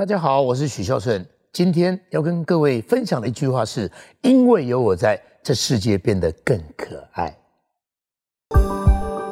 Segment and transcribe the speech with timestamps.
[0.00, 1.22] 大家好，我是许孝顺。
[1.52, 3.92] 今天要跟各位分享的一句话是：
[4.22, 7.36] 因为有我在，这世界变得更可爱。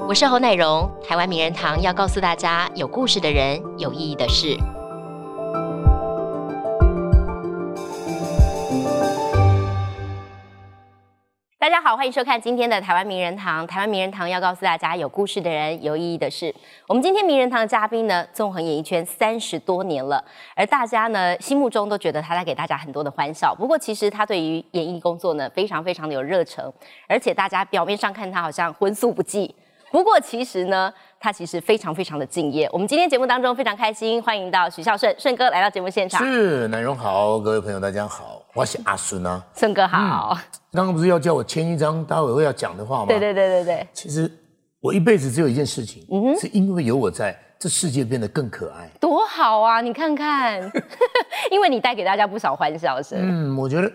[0.07, 4.59] 我是侯乃荣，台湾名人堂要告诉大家，有故事的人，有意义的事。
[11.69, 13.67] 大家好，欢迎收看今天的台湾名人堂。
[13.67, 16.53] 台湾名人堂要告诉大家，有故事的人，有意义的事。
[16.87, 20.25] 我们今天名人堂的嘉宾呢，纵横演艺圈三十多年了，
[20.57, 23.55] 而大家呢心目中都觉得他在给大家很多的欢笑。
[23.55, 26.73] 不过其实他对于演艺工作呢，非常非常的有热忱，
[27.07, 29.55] 而且大家表面上看他好像荤素不忌。
[29.91, 32.69] 不过其实呢，他其实非常非常的敬业。
[32.73, 36.25] 我们今天节目当中非常开心，欢迎到许孝顺顺哥来到节目现场。
[36.25, 39.45] 是，南荣好，各位朋友大家好，我是阿顺啊。
[39.57, 40.39] 顺哥好。
[40.73, 43.07] 刚刚不是要叫我签一张待会会要讲的话吗？
[43.07, 43.87] 对对对对对。
[43.93, 44.31] 其实
[44.81, 48.89] 我一辈子只有一件事情，嗯是因为有我在，这世界变得更可爱。
[49.01, 49.81] 多好啊！
[49.81, 50.61] 你看看，
[51.51, 53.19] 因为你带给大家不少欢笑声。
[53.21, 53.91] 嗯，我觉得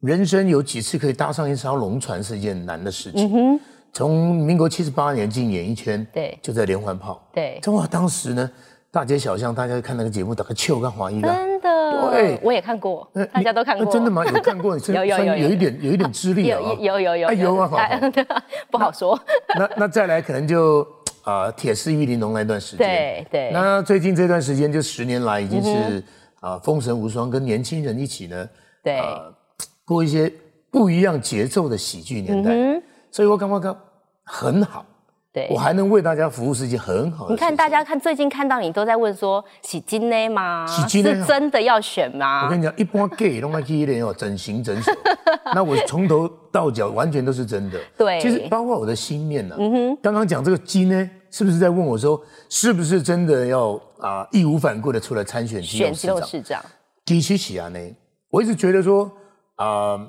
[0.00, 3.26] 人生有几次可以搭上一艘龙船是一件难的事情。
[3.26, 3.60] 嗯哼。
[3.94, 8.50] 从民国七十八年进演艺圈，对，就在连环炮，对，哇，当时呢，
[8.90, 14.24] 大街小巷，大家看那个节目，打个球跟黄衣的，真的，对，我也看过，大家都看过，真的吗？
[14.26, 14.76] 有看过？
[14.92, 15.48] 有有有，有。
[15.48, 18.00] 一点有一点资历有有有有，有啊，
[18.68, 19.16] 不好说。
[19.56, 20.84] 那那再来，可能就
[21.22, 23.50] 啊，铁丝玉玲珑那段时间，对对。
[23.52, 26.02] 那最近这段时间，就十年来，已经是
[26.40, 28.48] 啊，风神无双，跟年轻人一起呢，
[28.82, 29.00] 对，
[29.84, 30.32] 过一些
[30.72, 32.82] 不一样节奏的喜剧年代。
[33.14, 33.76] 所以我刚刚刚。
[34.24, 34.84] 很好，
[35.32, 35.46] 对。
[35.52, 37.32] 我还能为大家服务是一件很好的。
[37.32, 40.66] 你看，大家看最近看到你都在问说洗金呢吗？
[40.66, 42.44] 洗金是真的要选吗？
[42.44, 44.90] 我跟你讲，一般 gay 弄来去练哦，整形整手，
[45.54, 47.78] 那我从头到脚完全都是真的。
[47.96, 49.54] 对，其实包括我的心念呢。
[49.60, 56.60] 嗯哼，刚刚讲这个金呢，是不是在问我说，是不是真的要啊义无反顾的出来参选选肌肉市长？
[57.06, 57.78] 其实喜啊呢，
[58.30, 59.08] 我一直觉得说
[59.56, 60.00] 啊，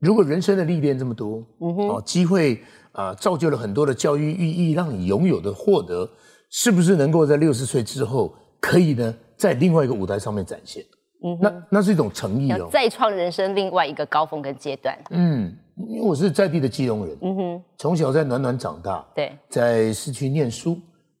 [0.00, 2.60] 如果人生的历练这么多，嗯哼，哦机会。
[2.92, 6.10] 啊，造就了很多的教育意义，让你拥有的获得，
[6.50, 10.84] 是不是能够在六十岁之后，可以呢，在另外一个舞台上面展现？
[11.22, 14.98] 嗯，那那是一种诚意哦，再创人生另外一个高峰跟阶段。
[15.10, 20.76] 嗯，因为我是在地的基隆人，嗯哼，从小在暖暖长大，对，在市区念书，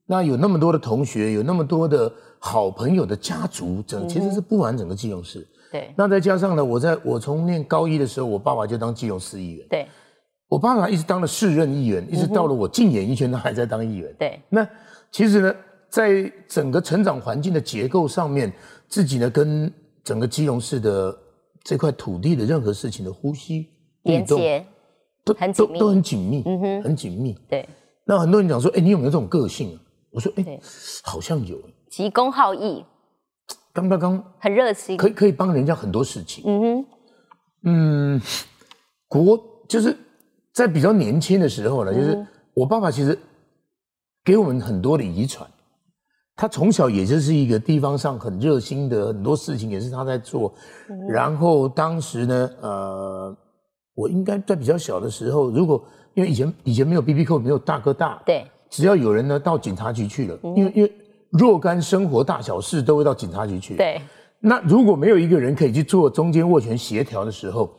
[0.06, 5.46] 那有那么多的同学，有那么多的好朋友的家族，整其实是不完整的基隆市。
[5.70, 9.66] 对，那再加上呢，我在我从念高一的时候，我爸爸就当基隆市议员。
[9.68, 9.86] 对。
[10.48, 14.12] 我爸爸一直当了四任议员，一直到了我进演艺圈，他还在当议员。
[14.18, 14.68] 对，那
[15.12, 15.54] 其实呢，
[15.88, 18.52] 在整个成长环境的结构上面，
[18.88, 19.72] 自己呢跟
[20.02, 21.16] 整个基隆市的
[21.62, 23.68] 这块土地的任何事情的呼吸
[24.02, 24.66] 连接
[25.24, 27.38] 都很紧，都很紧密，嗯哼，很紧密。
[27.48, 27.68] 对，
[28.04, 29.80] 那很多人讲说，哎，你有没有这种个性啊？
[30.10, 30.58] 我说，哎，
[31.04, 31.56] 好像有。
[31.88, 32.84] 急公好义，
[33.72, 36.44] 刚刚刚很热心，可以可以帮人家很多事情。
[36.46, 36.86] 嗯哼，
[37.64, 38.20] 嗯，
[39.08, 39.38] 国
[39.68, 39.96] 就是。
[40.52, 43.16] 在比较年轻的时候呢，就是我爸爸其实
[44.24, 45.48] 给我们很多的遗传。
[46.34, 50.52] 他从小也就是一个地方上很热心的，很多事情也是他在做。
[51.08, 53.36] 然后当时呢，呃，
[53.94, 55.82] 我应该在比较小的时候，如果
[56.14, 60.92] 因为以前以前没有 B B 扣，没有大哥大，对，只要有人呢到警察局去了，因为因为
[61.30, 63.76] 若干生活大小事都会到警察局去。
[63.76, 64.00] 对，
[64.40, 67.70] 那如果没有一个人可以去做中间握拳协调的时候。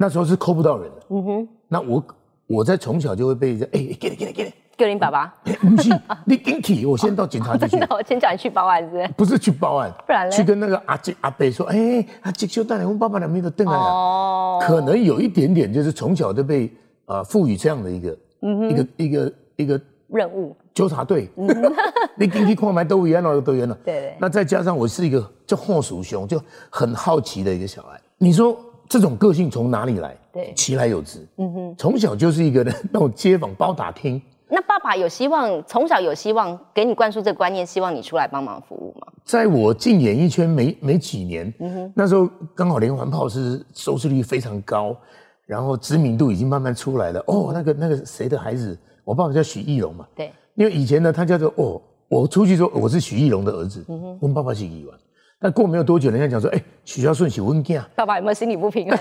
[0.00, 1.48] 那时候是抠不到人的，嗯哼。
[1.66, 2.00] 那我
[2.46, 5.34] 我在从小就会被哎，给你给你给你，给你爸爸。
[5.42, 5.90] 不是，
[6.24, 7.76] 你顶起，我先到警察局去。
[7.90, 9.08] 我先叫你去报案，是不是？
[9.16, 13.82] 不是去报案，不然去跟那个阿杰阿伯说，哎，阿杰就带你，我爸爸两边都瞪来了。
[13.82, 14.60] 哦。
[14.62, 16.72] 可能有一点点，就是从小就被
[17.06, 20.56] 啊赋予这样的一个，一个一个一个任务。
[20.74, 21.30] 纠察队。
[22.16, 23.78] 你进去看埋都一样了，都一样了。
[23.84, 24.16] 对。
[24.20, 28.00] 那再加上我是一个叫后鼠熊，就很好奇的一个小孩。
[28.18, 28.58] 你说。
[28.90, 30.16] 这种个性从哪里来？
[30.32, 31.18] 对，其来有之。
[31.36, 34.18] 嗯哼，从小就是一个那种街坊包打听。
[34.48, 39.08] 那爸爸有希望，从小有希望给你灌输这个观念，希望你出来帮忙服务吗？
[39.26, 44.96] 在我进演艺圈没没几年，嗯哼，那时候刚好连环炮是收视率非常高，
[45.44, 47.22] 然后知名度已经慢慢出来了。
[47.26, 48.78] 哦，那个那个谁的孩子，
[49.08, 50.06] 我爸爸叫许义龙嘛。
[50.14, 53.82] 对，因为以前呢，他叫做哦，我出去说我是许义龙的儿子。
[53.88, 54.94] 嗯哼，我们爸爸是议员。
[55.40, 57.88] 但过没有多久，人家讲说，哎，许孝顺是温家。
[57.96, 58.98] 爸爸有没有心理不平衡？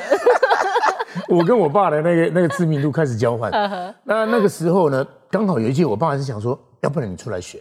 [1.28, 3.52] 我跟我爸的那个那个知名度开始交换。
[4.06, 7.60] 那那个时候呢，刚好有一届，我爸是想说，要不然你出来选。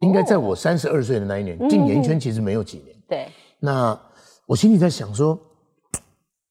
[0.00, 2.94] 应该在我三十二岁的那一年，进演艺圈其实没有几年。
[3.08, 3.26] 对。
[3.58, 3.98] 那
[4.44, 5.38] 我心里在想说，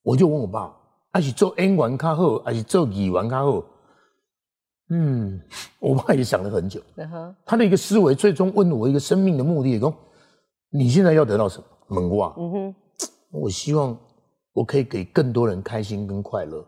[0.02, 0.74] 我就问我爸，
[1.12, 3.62] 还是做演员卡好，还是做演员卡好？
[4.90, 5.40] 嗯，
[5.80, 6.80] 我爸也想了很久。
[7.44, 9.94] 他的一个思维最终问我一个生命的目的，说。
[10.76, 12.00] 你现在要得到什么？
[12.00, 12.74] 门哇，嗯哼，
[13.30, 13.96] 我希望
[14.52, 16.66] 我可以给更多人开心跟快乐，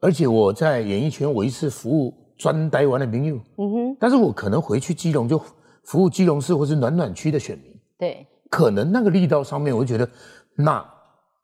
[0.00, 5.40] 而且我在演艺圈，我一次服务专台湾的朋友，嗯哼，但是我可能回去基隆就
[5.84, 10.10] 服务基隆市或是暖暖区的选民，对，可能那个力道上面，我就觉得，
[10.56, 10.84] 那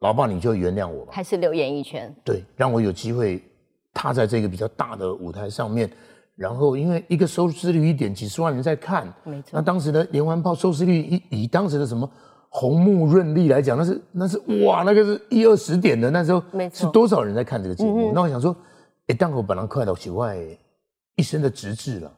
[0.01, 3.41] 老爸你就原谅我吧，还是留演艺圈，对，让我有机会
[3.99, 5.91] 踏在这个比较大的舞台上面。
[6.37, 9.51] 然后，因为一个收视率一点，几十万人在看，没错。
[9.55, 12.09] 那当时的连环炮收视率，以以当时的什么
[12.49, 18.13] 红木润利来讲，那是那是哇，那个是一二十点的，那时候没错，是多少人在看这个节目？
[18.15, 18.55] 那我想说，
[19.09, 20.37] 哎，当我本来快到喜外
[21.17, 22.13] 一生的直至了，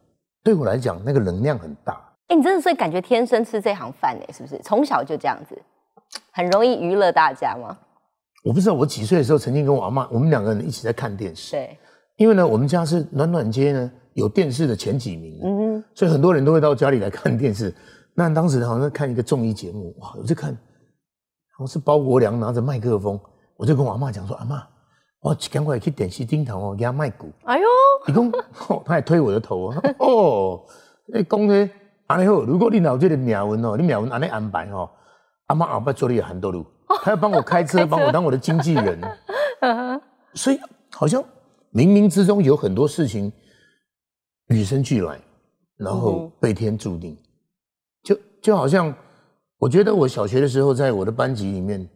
[0.45, 1.99] 对我来讲，那个能量很大。
[2.27, 4.25] 哎，你真的是感觉天生吃这行饭呢？
[4.35, 4.61] 是不是？
[4.63, 5.59] 从小就这样子，
[6.31, 7.75] 很容易娱乐大家吗？
[8.43, 11.53] 我不知道，我几岁的时候曾经跟我阿妈，我们两个人一起在看电视。
[11.53, 11.79] 对，
[12.17, 13.91] 因为呢，我们家是暖暖街呢。
[14.15, 17.73] 有电视的前几名，嗯，所以很多人都会到家里来看电视。
[18.13, 20.55] 那当时好像看一个综艺节目，哇，我就看，
[21.61, 23.19] 我是包国良拿着麦克风，
[23.57, 24.61] 我就跟我阿妈讲说：“阿妈，
[25.21, 27.65] 我赶快去电视顶头哦，给他卖股。”哎呦，
[28.09, 28.33] 你讲，
[28.85, 29.75] 他还推我的头哦。
[30.01, 30.61] 哦，
[31.07, 31.71] 你讲呢？
[32.09, 34.91] 安尼好，如果你有这个命运哦，你命运安尼安排哦，
[35.47, 36.67] 阿妈阿爸做你很多路，
[37.03, 39.01] 他要帮我开车，帮我当我的经纪人。
[40.35, 40.59] 所以
[40.91, 41.23] 好像
[41.73, 43.33] 冥冥之中有很多事情。
[44.49, 45.17] 与生俱来，
[45.77, 47.17] 然后被天注定，
[48.03, 48.93] 就就好像，
[49.59, 51.89] 我觉得我小学的时候，在我的班级里面，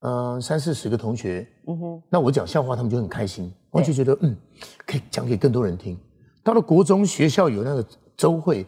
[0.00, 4.36] 嗯，三四十个同学，嗯哼，那我讲笑话，他们就很开心，我就觉得，嗯，
[4.84, 5.98] 可以讲给更多人听。
[6.44, 8.66] 到了国中学校有那个周会，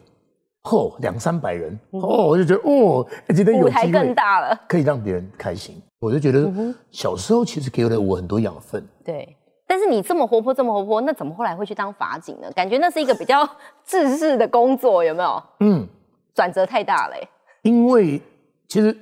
[0.65, 5.81] 嚯，两三百人，哦，我就觉得，哦，今天有舞台更大了，可以让别人开心。
[6.01, 6.51] 我就觉得，
[6.91, 8.85] 小时候其实给了我很多养分。
[9.05, 9.37] 对。
[9.67, 12.51] 但是你这么活泼，这么活泼，那怎么后来会去当法警呢？
[12.53, 13.49] 感觉那是一个比较
[13.83, 15.43] 自私的工作，有没有？
[15.61, 15.89] 嗯，
[16.35, 17.15] 转折太大了。
[17.63, 18.21] 因为
[18.69, 18.95] 其实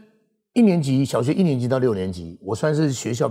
[0.52, 3.30] 一年级小学一年级到六年级，我算是学校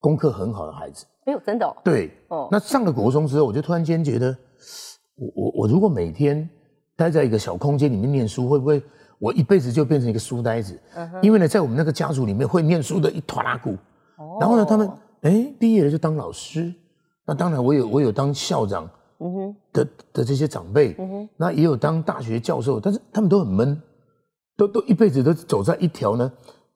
[0.00, 1.06] 功课很好的孩子。
[1.24, 1.66] 没有，真的。
[1.66, 2.48] 哦对，哦。
[2.50, 4.36] 那上了国中之后，我就突然间觉得，
[5.14, 6.48] 我我我如果每天
[6.98, 8.82] 待在一个小空间里面念书，会不会
[9.18, 10.78] 我一辈子就变成一个书呆子？
[10.96, 11.10] 嗯。
[11.22, 13.76] 因为呢，在我们那个家族里面，会念书的一团拉股。
[14.16, 14.36] 哦。
[14.40, 14.90] 然后呢，他们。
[15.22, 16.72] 哎，毕业了就当老师，
[17.26, 18.88] 那当然我有我有当校长
[19.72, 20.96] 的的这些长辈，
[21.36, 23.82] 那也有当大学教授，但是他们都很闷，
[24.56, 26.30] 都都一辈子都走在一条呢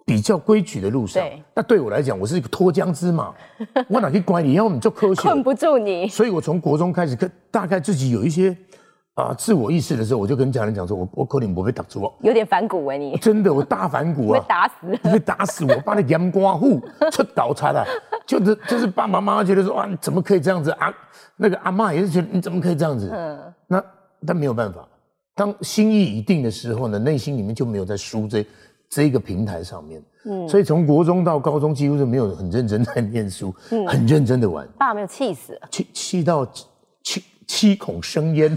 [0.04, 1.24] 比较规矩的路上。
[1.54, 3.32] 那对我来讲，我是一个脱缰之马，
[3.88, 4.54] 我哪去管你？
[4.54, 6.08] 要我们做科学，困不住你。
[6.08, 7.16] 所以我从国中开始，
[7.48, 8.56] 大概自己有一些。
[9.14, 16.80] 啊，自我意识的时候，我就跟家人讲说：“我我可能不被打住哦，有点反骨哎，你真的我大反骨啊， 被打死， 被打死我，把你阳光户
[17.10, 17.84] 出倒差了，
[18.26, 20.90] 就是就是爸爸妈妈觉得说啊，你怎么可以这样子啊？
[21.36, 23.10] 那个阿妈也是觉得你怎么可以这样子？
[23.12, 23.84] 嗯，那
[24.26, 24.88] 但没有办法，
[25.34, 28.46] 当心意已定的时候呢，内心里面就没有在输这
[28.88, 30.02] 这一个平台上面。
[30.24, 33.54] 嗯，所以从国中到高中，几乎是没有很认真在念书，
[33.88, 34.66] 很认真的玩。
[34.78, 36.46] 爸没有气死，气气到
[37.02, 37.22] 气。
[37.52, 38.56] 七孔生烟，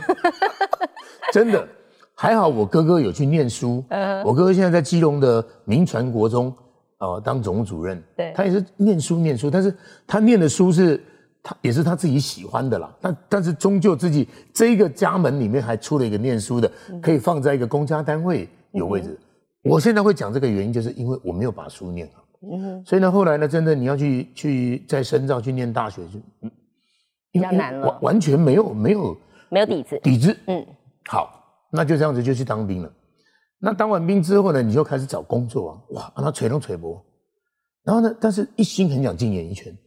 [1.33, 1.67] 真的
[2.15, 2.47] 还好。
[2.47, 3.83] 我哥哥有去念书，
[4.23, 6.51] 我哥哥现在在基隆的民传国中
[6.99, 8.01] 哦当总务主任。
[8.15, 9.75] 对，他也是念书念书，但是
[10.07, 11.03] 他念的书是
[11.43, 12.89] 他也是他自己喜欢的啦。
[13.01, 16.71] 但但是终究自己这一个家门里面还出了一个念书的，
[17.01, 19.19] 可以放在一个公家单位有位置。
[19.63, 22.25] 我现在会讲这个原因，就是因为我没有把书念好。
[22.49, 22.81] 嗯。
[22.85, 26.51] 所以呢，后来呢，真的你要去去再深造去念大学就嗯。
[27.35, 29.17] 比较难了，完完全没有没有
[29.49, 30.65] 没有底子底子，嗯，
[31.09, 31.29] 好，
[31.69, 32.89] 那就这样子就去当兵了。
[33.59, 36.97] 那当完兵之后呢，你就开始找工作啊，哇，让他锤都锤不。
[37.83, 39.77] 然后呢，但是一心很想进演艺圈，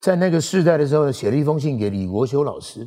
[0.00, 2.80] 在那个世代的时候，写了一封信给李国修老师，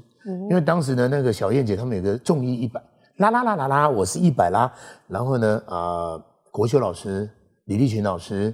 [0.49, 2.81] 因为当时呢，那个小燕姐他们有个中医一百，
[3.19, 4.69] 啦啦啦啦啦，我是一百啦。
[5.07, 7.29] 然后呢，啊，国修老师、
[7.65, 8.53] 李立群老师。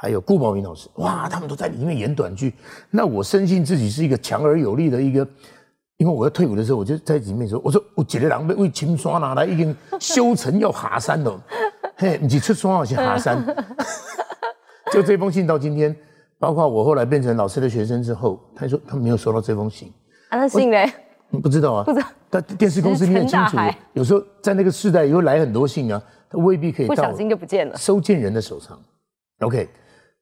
[0.00, 2.54] 还有顾宝明老师，哇，他们都在里面演短剧。
[2.88, 5.26] 那我深信自己是一个强而有力的一个，
[5.96, 11.42] 因为我要退伍的时候，我就在里面说：“我说我几个人被为青山拿来已经修成要下山了，
[11.96, 13.44] 嘿，你出山要去下山。
[14.92, 15.94] ”就这封信到今天，
[16.38, 19.92] 包括我后来变成老师的学生之后，他说他没有收到这封信。
[20.28, 20.78] 啊，那信呢？
[21.42, 22.06] 不知道啊，不知道。
[22.30, 23.56] 但电视公司你很清楚，
[23.94, 26.00] 有时候在那个时代又来很多信啊，
[26.30, 28.78] 他未必可以到，不小心就不见了，收件人的手上。
[29.40, 29.68] OK。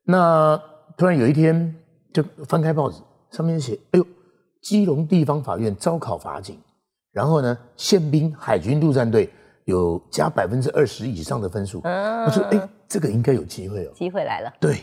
[0.09, 0.57] 那
[0.97, 1.75] 突然有一天，
[2.13, 4.07] 就翻开报纸，上面写：“哎呦，
[4.63, 6.57] 基隆地方法院招考法警，
[7.13, 9.29] 然后呢，宪兵海军陆战队
[9.65, 14.53] 有加百分之二十以上的分数。”我说：“哎，这个应该有机会哦。”机会来了。
[14.61, 14.79] 对，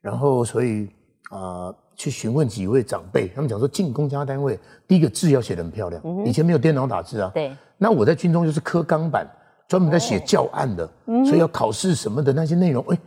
[0.00, 0.88] 然后所以
[1.30, 7.30] 啊，去询问几位长辈，他们讲说，进公家单位，第一个字要写得很漂亮，以前没有电脑打字啊。
[7.34, 7.54] 对。
[7.76, 9.26] 那我在军中就是刻钢板，
[9.68, 10.88] 专门在写教案的，
[11.24, 12.98] 所以要考试什么的那些内容，哎，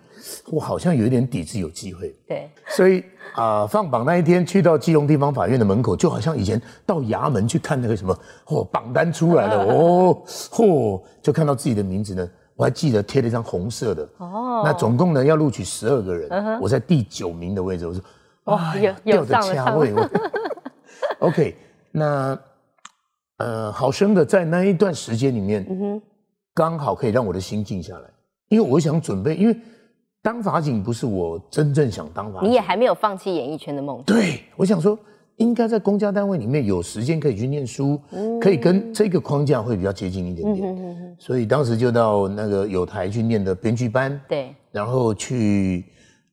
[0.47, 2.15] 我好像有一点底子，有机会。
[2.27, 3.03] 对，所以
[3.35, 12.27] 啊、放榜那一天去到基隆地方法院的门口，就好像以前到衙门去看那个什么，哦，榜单出来了，哦，嚯、就看到自己的名字呢。
[12.55, 18.01] 我还记得贴了一张红色的，哦，那总共呢要录取十二个人，我在第九名的位置，我说，
[18.45, 19.93] 哇哎有有上位。
[19.93, 20.09] 我。
[21.19, 21.53] OK，
[21.91, 22.39] 那
[23.39, 25.65] 呃，好生的在那一段时间里面，
[26.55, 28.09] 刚好可以让我的心静下来，
[28.47, 29.55] 因为我想准备，因为
[30.21, 33.97] 当法警不是我真正想当法警，你也还没有放弃演艺圈的梦。
[33.97, 34.05] 想。
[34.05, 34.97] 对，我想说，
[35.35, 38.39] 应该在公家单位里面有时间可以去念书，嗯。
[38.39, 41.15] 可以跟这个框架会比较接近一点点。
[41.19, 45.83] 所以当时就到那个有台去念的编剧班，对，然后去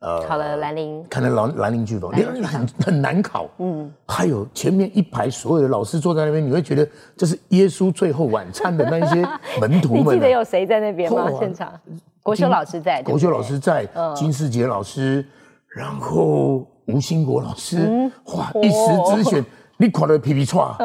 [0.02, 9.22] 呃考了兰陵，看了兰兰陵剧坊，兰陵很很难考，嗯，还有前面一排所有的老师坐在那边，你会觉得这是耶稣最后晚餐的那一些
[9.60, 10.12] 门徒们、啊。
[10.12, 11.30] 记得有谁在那边吗？
[11.38, 11.72] 现场，
[12.20, 15.24] 国修老师在，国修老师在，金世杰老师，
[15.68, 19.44] 然后吴兴国老师，哇，一时之选，
[19.76, 20.76] 你垮的皮皮叉，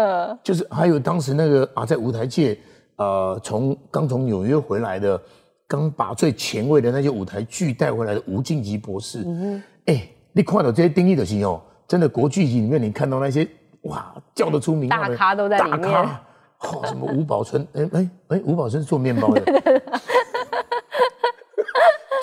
[0.43, 2.55] 就是还有当时那个啊，在舞台界，
[2.97, 5.19] 呃，从刚从纽约回来的，
[5.67, 9.25] 刚把最前卫的那些舞台剧带回来的吴敬吉博士，
[9.85, 13.47] 哎，你看到这些定义的时候，真的国剧里面你看到那些
[13.81, 15.81] 哇叫得出名的大咖都在里面。
[15.81, 16.23] 大咖
[16.59, 19.43] 哦，什么吴宝春，哎哎哎，吴宝春是做面包的。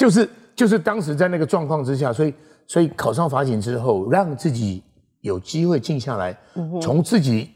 [0.00, 2.34] 就是就是当时在那个状况之下，所以
[2.66, 4.82] 所以考上法警之后，让自己
[5.20, 6.36] 有机会静下来，
[6.82, 7.50] 从自己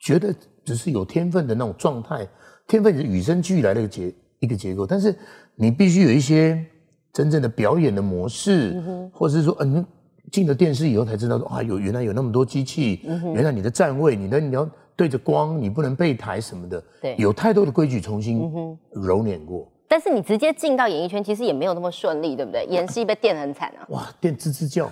[0.00, 0.34] 觉得
[0.64, 2.26] 只是有天分的那种状态，
[2.66, 4.10] 天分是与生俱来的一个结
[4.40, 5.14] 一个结构，但是
[5.54, 6.64] 你必须有一些
[7.12, 9.84] 真正的表演的模式，或者是说，嗯、
[10.32, 13.00] 进了电视以后才知道说，啊，有原来有那么多机器，
[13.34, 18.50] 原来你的站位，你的你要对着光，你不能背台什么的，对有太多的规矩重新
[18.92, 19.66] 揉捻过。
[19.86, 22.64] 但是你直接进到演艺圈，其实也没有那么顺利，对不对？
[22.66, 23.86] 演戏被电得很惨啊。
[23.90, 24.90] 哇，电吱吱叫。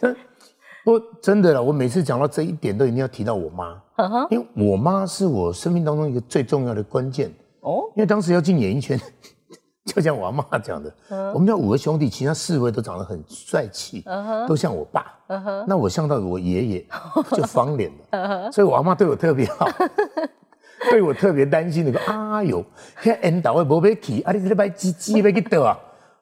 [0.00, 0.14] 但
[0.84, 3.80] 不真的了，我每次讲到这一点，都一定要提到我妈，
[4.30, 7.32] 因为我妈是我生命当中一个最重要的关键。
[7.68, 8.98] 哦，因为当时要进演艺圈，
[9.84, 10.92] 就像我阿妈讲的，
[11.34, 14.02] 我们家五个兄弟，其他四位都长得很帅气，
[14.48, 15.14] 都像我爸。
[15.66, 16.86] 那我像到我爷爷，
[17.36, 19.68] 就方脸了，所以我阿妈对我特别好。
[20.90, 22.64] 对我特别担心那个，哎呦，
[23.02, 25.76] 现在引导的无要去，啊，你这摆鸡鸡要去倒啊？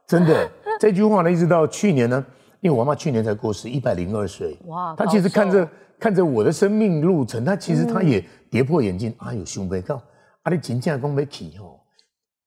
[0.06, 0.50] 真的，
[0.80, 2.24] 这句话呢，一直到去年呢，
[2.60, 5.68] 因为我阿妈去年才过世，一百零二岁，哇她其实看着
[6.00, 10.00] 看着我的生命路程，她其实她也跌破眼镜，哎呦，想不到，
[10.46, 11.80] 啊，你真正讲要去吼，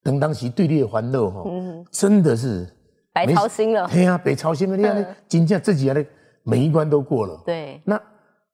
[0.01, 1.51] 等当时对你的欢乐吼，
[1.91, 2.65] 真的是
[3.11, 3.85] 白操心了。
[3.89, 6.05] 对啊，白操心了，你看，真正自己的
[6.43, 7.43] 每一关都过了。
[7.45, 8.01] 对那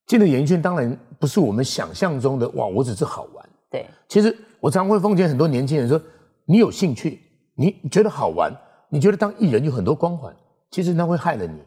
[0.08, 3.50] 进了演艺圈，当然不是我们想象中的哇，我只是好玩。
[3.70, 6.02] 对，其实我常会奉劝很多年轻人说，
[6.46, 7.22] 你有兴趣，
[7.56, 8.52] 你觉得好玩，
[8.90, 10.36] 你觉得当艺人有很多光环，
[10.72, 11.60] 其实那会害了你。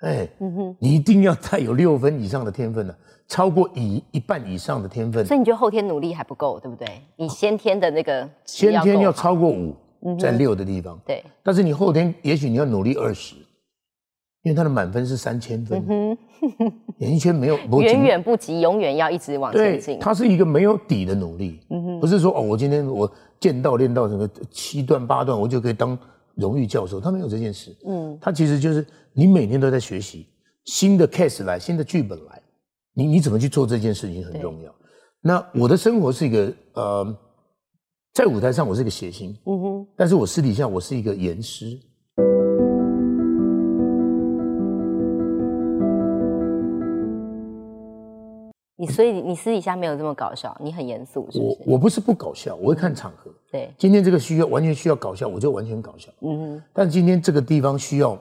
[0.00, 2.94] 哎，嗯哼你一定要带有六分以上的天分呢、
[3.26, 6.86] 超过一一半以上的天分，所以你觉得后天努力还不够，对不对？
[7.16, 9.74] 你先天的那个先天要超过五，
[10.18, 10.98] 在六的地方。
[11.04, 13.34] 对，但是你后天也许你要努力二十，
[14.42, 15.82] 因为他的满分是三千分。
[16.98, 19.98] 演艺圈没有远远不及，永远要一直往前，进。
[20.00, 21.60] 它是一个没有底的努力，
[22.00, 25.98] 不是说哦，我今天我剑道练到什么七段八段，我就可以当
[26.38, 27.76] 荣誉教授，他没有这件事。
[27.84, 30.26] 嗯，他其实就是你每天都在学习
[30.64, 32.42] 新的 case 来，新的剧本来，
[32.94, 34.74] 你你怎么去做这件事情很重要。
[35.20, 37.18] 那我的生活是一个呃，
[38.14, 41.78] 在舞台上我是一个谐星，嗯哼，但是我私底下我是一个严师。
[48.80, 51.62] 你所以你私底下没有这么搞笑，你很严肃，是不我是？
[51.66, 53.28] 我不是不搞笑，我会看场合。
[53.50, 56.12] 对，今天这个需要完全需要搞笑，我就完全搞笑。
[56.20, 56.62] 嗯哼。
[56.72, 58.16] 但今天这个地方需要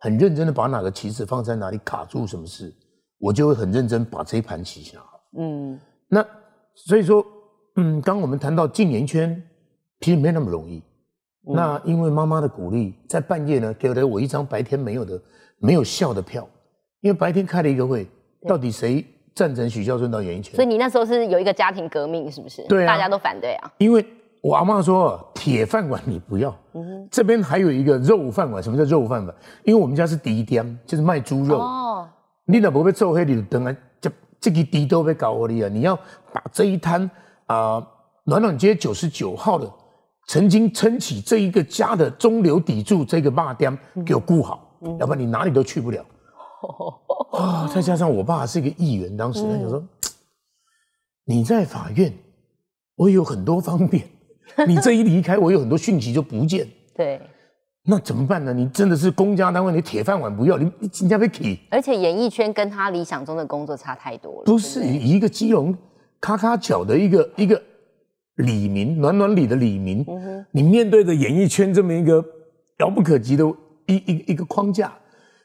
[0.00, 2.70] 很认真的把哪个棋子放在哪里卡住什么事，
[3.18, 5.18] 我就会很认真把这一盘棋下好。
[5.38, 6.22] 嗯，那
[6.74, 7.24] 所以说，
[7.76, 9.42] 嗯，刚我们谈到禁言圈，
[10.00, 10.82] 其实没那么容易。
[11.54, 15.20] 那因为妈妈的鼓励，在半夜呢给了我一张白天没有的
[15.58, 16.46] 没有笑的票，
[17.00, 18.06] 因为白天开了一个会，
[18.46, 19.02] 到底谁
[19.34, 20.64] 赞成许孝顺到演艺圈所？
[20.64, 22.62] 以你那时候是有一个家庭革命，是不是？
[22.68, 23.70] 对啊大家都反对啊。
[23.78, 24.04] 因为
[24.40, 26.54] 我阿妈说铁饭碗你不要，
[27.10, 28.62] 这边还有一个肉饭碗。
[28.62, 29.34] 什么叫肉饭碗？
[29.64, 31.58] 因为我们家是底店，就是卖猪肉。
[31.58, 32.08] 哦，
[32.44, 34.10] 你老婆被揍黑，你就等来这
[34.40, 35.68] 这个底都被搞我你啊！
[35.68, 35.96] 你要
[36.32, 37.08] 把这一摊
[37.46, 37.86] 啊、
[38.24, 39.70] 暖暖街九十九号的
[40.26, 46.04] 曾经撑起这一个家的中流砥柱这个骂店给我顾好，要不然你哪里都去不了。
[47.32, 49.82] 啊、再加上我爸是一个议员，当时他就说，
[51.24, 52.12] 你在法院，
[52.96, 54.04] 我有很多方便，
[54.66, 56.68] 你这一离开，我有很多讯息就不见。
[56.94, 57.20] 对，
[57.84, 58.52] 那怎么办呢？
[58.52, 61.58] 你真的是公家单位，你铁饭碗不要，你你人家被起。
[61.70, 64.42] 而且演艺圈跟他理想中的工作差太多了。
[64.44, 65.76] 不是一个基隆
[66.20, 67.60] 咔咔角的一个一个
[68.36, 70.04] 李明，暖暖里的李民，
[70.52, 72.24] 你面对着演艺圈这么一个
[72.78, 73.44] 遥不可及的
[73.86, 74.92] 一一一个框架，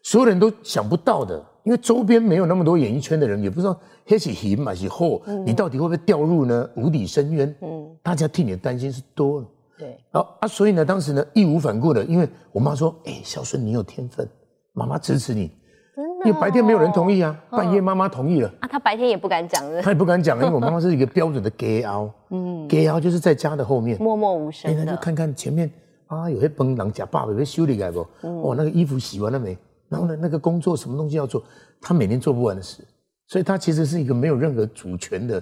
[0.07, 1.43] 所有人都想不到的。
[1.63, 7.53] 因为周边没有那么多演艺圈的人，也不知道黑起黑嘛起后，你到底会不会掉入呢无底深渊？
[7.61, 9.47] 嗯，大家替你的担心是多了。
[9.77, 14.25] 对，啊啊，所以呢，当时呢义无反顾的，因为我妈说，哎，小孙你有天分，
[14.71, 15.51] 妈妈支持你。
[15.93, 16.29] 真的？
[16.29, 18.49] 因为白天没有人同意啊，半夜妈妈同意了。
[18.61, 19.81] 啊，她白天也不敢讲的。
[19.81, 25.69] 他也不敢讲，因为我妈妈是一个标准的 gay 凹， 嗯，gay 凹就是在家的后面默默无声的，就看看前面
[26.05, 28.07] 啊，有些崩狼假爸爸被修理改不？
[28.21, 29.57] 哦，那个衣服洗完了没？
[29.89, 31.43] 然后呢，那个工作什么东西要做，
[31.81, 32.85] 他每天做不完的事，
[33.27, 35.41] 所以他其实是一个没有任何主权的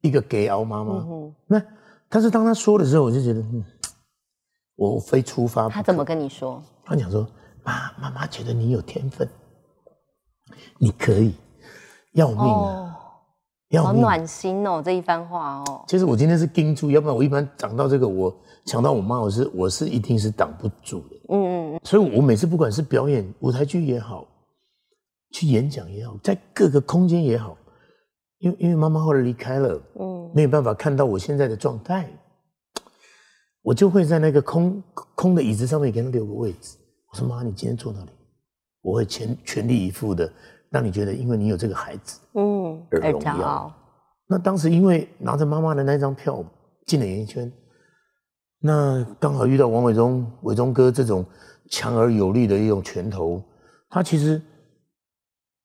[0.00, 1.06] 一个 gay 熬妈妈。
[1.46, 1.62] 那
[2.08, 3.64] 但是当他说的时候，我就觉得，嗯，
[4.76, 5.68] 我非出发。
[5.68, 6.62] 他怎么跟你说？
[6.84, 7.26] 他讲说，
[7.62, 9.28] 妈，妈妈觉得你有天分，
[10.78, 11.34] 你可以，
[12.12, 12.99] 要命啊，
[13.78, 15.84] 好暖心哦，这一番话哦。
[15.86, 18.34] 其实我今天是盯住，要不然我一般讲到这个，我
[18.64, 21.16] 想到我妈，我是我是一定是挡不住的。
[21.28, 24.26] 嗯嗯嗯，所以我每次不管是表演舞台剧也好，
[25.32, 27.56] 去演讲也好，在各个空间也好，
[28.38, 32.10] 因为因为妈妈后来离开了，嗯，没有办法看到我现在的状态，
[33.62, 34.82] 我就会在那个空
[35.14, 36.76] 空的椅子上面给她留个位置。
[37.12, 38.10] 我说妈，你今天坐那里，
[38.82, 40.28] 我会全全力以赴的
[40.70, 43.72] 让你觉得，因为你有这个孩子，嗯，而荣耀。
[44.28, 46.44] 那当时因为拿着妈妈的那张票
[46.86, 47.50] 进了演艺圈。
[48.62, 51.24] 那刚好遇到王伟忠、伟忠哥这种
[51.70, 53.42] 强而有力的一种拳头，
[53.88, 54.40] 他其实，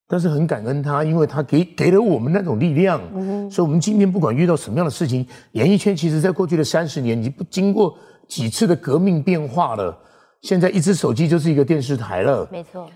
[0.08, 3.00] 但是很感恩他，因为他给给了我们那种力量，
[3.52, 7.96] 所以我们今天不管遇到什么样的事情，演艺圈其实在过去的三十年，你不经过
[8.30, 9.96] 几次的革命变化了，
[10.42, 12.90] 现在一只手机就是一个电视台了，没错。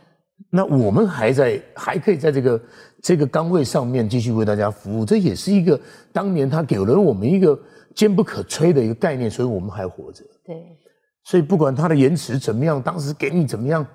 [0.49, 2.61] 那我们还在，还可以在这个
[3.01, 5.79] 这个岗位上面继续为大家服务，这也是一个
[6.11, 7.59] 当年他给了我们一个。
[7.95, 10.23] 坚不可摧的一个概念，所以我们还活着。
[10.45, 10.77] 对，
[11.25, 13.85] 所以不管他的言辞怎么样，当时给你怎么样，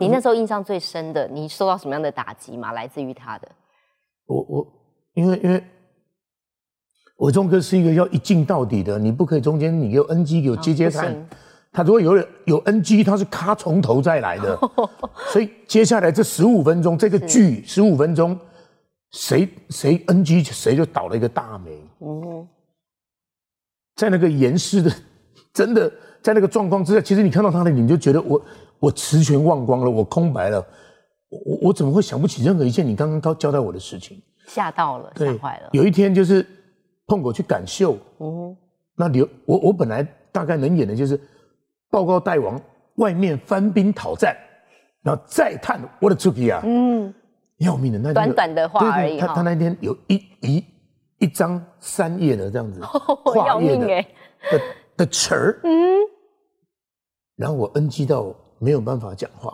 [0.00, 2.72] 你那时候印象最深的，你受到什么样的打击吗？
[2.72, 3.48] 来自于他的？
[4.26, 4.66] 我我
[5.14, 5.62] 因为因为
[7.18, 11.28] 伟忠哥是一个要一镜到底的，你不可以中间你有 NG 有接接看，
[11.72, 14.58] 他如果有有 NG，他是咔从头再来的。
[15.32, 18.38] 所以接下来这十五分钟这个剧十五分钟，
[19.12, 21.70] 谁谁 NG 谁就倒了一个大霉。
[22.00, 22.48] 嗯。
[23.96, 24.92] 在那个严师的，
[25.52, 28.40] 真的在那个状况之下，其实你看到他的脸，就觉得我
[28.78, 30.64] 我词全忘光了，我空白了，
[31.28, 34.22] 我我怎么会想不起任何一件你刚刚交交代我的事情？
[34.46, 35.68] 吓到了，吓坏了。
[35.72, 36.46] 有一天就是
[37.08, 38.56] 碰狗去赶秀，嗯，
[38.96, 41.20] 那刘我我本来大概能演的就是
[41.90, 42.60] 报告大王
[42.96, 44.36] 外面翻兵讨战，
[45.02, 47.12] 然后再探我的出皮啊，嗯，
[47.58, 49.18] 要命的那短短的话而已。
[49.18, 50.64] 他他那天有一一。
[51.20, 54.60] 一张三页的这样子 画页的的
[54.98, 55.98] 的词儿，嗯，
[57.34, 59.52] 然后我 NG 到没有办法讲话，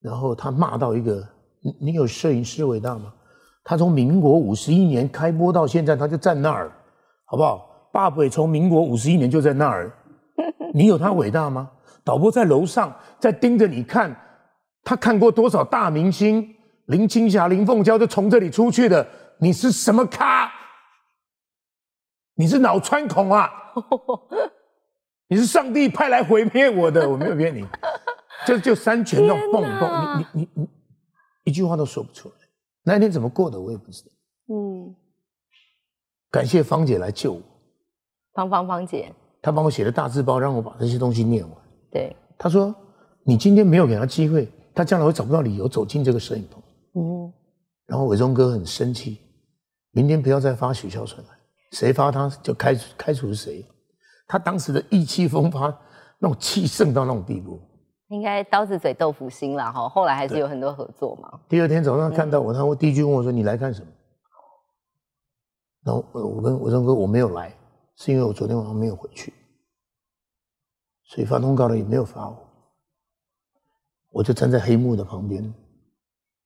[0.00, 1.22] 然后他骂到一个，
[1.60, 3.12] 你你有摄影师伟大吗？
[3.64, 6.72] 他从民国五十一年开播到现在，他就站那儿，
[7.26, 7.90] 好不好？
[7.92, 9.92] 爸爸从民国五十一年就在那儿，
[10.74, 11.70] 你有他伟大吗？
[12.04, 14.14] 导播在楼上在盯着你看，
[14.82, 16.56] 他看过多少大明星？
[16.86, 19.06] 林青霞、林凤娇就从这里出去的，
[19.38, 20.50] 你是什么咖？
[22.34, 23.48] 你是脑穿孔啊！
[25.28, 27.64] 你是上帝派来毁灭我的，我没有骗你。
[28.44, 30.68] 就就三拳要蹦蹦，你你你你
[31.44, 32.34] 一句话都说不出来。
[32.82, 34.10] 那一天怎么过的，我也不知道。
[34.48, 34.96] 嗯，
[36.30, 37.42] 感谢芳姐来救我。
[38.32, 41.52] 芳芳芳姐，她帮我写了大字报，让我把这些东西念完。
[41.90, 42.74] 对，他说
[43.24, 46.62] 你今天没有给他机会，他将来会找不到理由走进这个摄影棚。
[46.94, 47.32] 嗯，
[47.86, 49.18] 然后伟忠哥很生气，
[49.90, 51.34] 明天不要再发许孝顺来。
[51.72, 53.66] 谁发他就开除开除谁，
[54.28, 55.66] 他当时的意气风发，
[56.18, 57.58] 那种气盛到那种地步，
[58.08, 59.88] 应该刀子嘴豆腐心了哈。
[59.88, 61.40] 后来还是有很多合作嘛。
[61.48, 63.86] 第二天早上看到我，他会第一句问我说：“你来干什么？”
[65.84, 67.52] 然后我跟伟忠哥我没有来，
[68.04, 69.32] 是因为我昨天晚上没有回去，
[71.04, 72.36] 所以发通告的也没有发我，
[74.08, 75.54] 我就站在黑幕的旁边。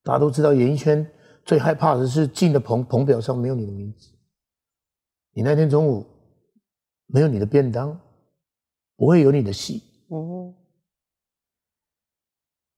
[0.02, 1.10] 大家都知道演艺圈
[1.46, 4.10] 最害怕的是进的棚棚表上没有你的名字。
[5.32, 6.06] 你那天中午
[7.06, 7.98] 没有你的便当，
[8.94, 9.82] 不会有你的戏。
[10.10, 10.54] 嗯，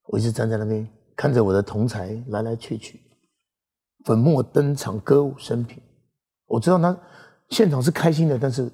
[0.03, 0.87] 我一直站在那边
[1.17, 3.01] 看着我的同才来来去去，
[4.05, 5.83] 粉墨登场，歌舞升平。
[6.45, 6.97] 我知道他
[7.49, 8.71] 现场是开心的，但是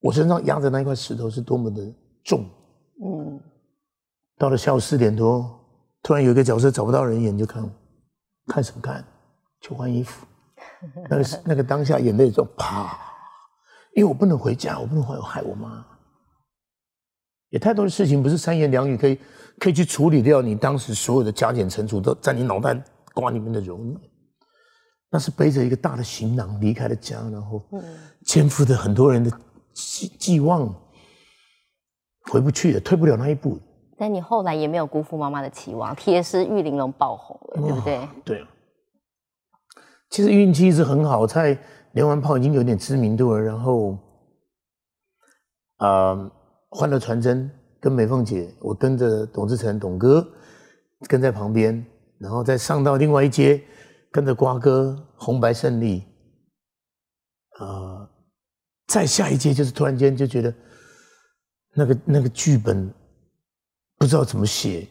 [0.00, 1.82] 我身上压着那一块石头是多么的
[2.24, 2.44] 重。
[3.04, 3.40] 嗯，
[4.36, 5.48] 到了下午四点多，
[6.02, 7.70] 突然有一个角色找不到人演，就看
[8.46, 9.04] 看什么看，
[9.60, 10.26] 去换衣服。
[11.08, 12.98] 那个那个当下眼泪就啪，
[13.94, 15.84] 因为我不能回家，我不能害害我妈。
[17.50, 19.18] 也太多的事情不是三言两语可以
[19.58, 22.78] 可以去处理掉，你当时所有的加减乘除都在你脑袋
[23.14, 23.98] 瓜里面的容易。
[25.10, 27.62] 那是背着一个大的行囊离开了家，然后
[28.24, 29.30] 肩负着很多人的
[29.72, 30.74] 寄寄望，
[32.30, 33.58] 回不去的，退不了那一步。
[33.96, 38.08] 但你后来也没有辜负妈妈的期望，铁石玉玲珑爆红了，对不对？
[38.24, 38.46] 对。
[40.10, 41.58] 其实运气一直很好，在
[41.92, 43.98] 连环炮已经有点知名度了，然后，
[45.78, 46.30] 啊，
[46.70, 50.26] 欢乐传真跟美凤姐，我跟着董志成董哥
[51.08, 51.84] 跟在旁边，
[52.18, 53.62] 然后再上到另外一阶，
[54.10, 56.02] 跟着瓜哥红白胜利，
[57.58, 58.08] 啊，
[58.86, 60.52] 再下一届就是突然间就觉得
[61.74, 62.92] 那个那个剧本
[63.98, 64.86] 不知道怎么写。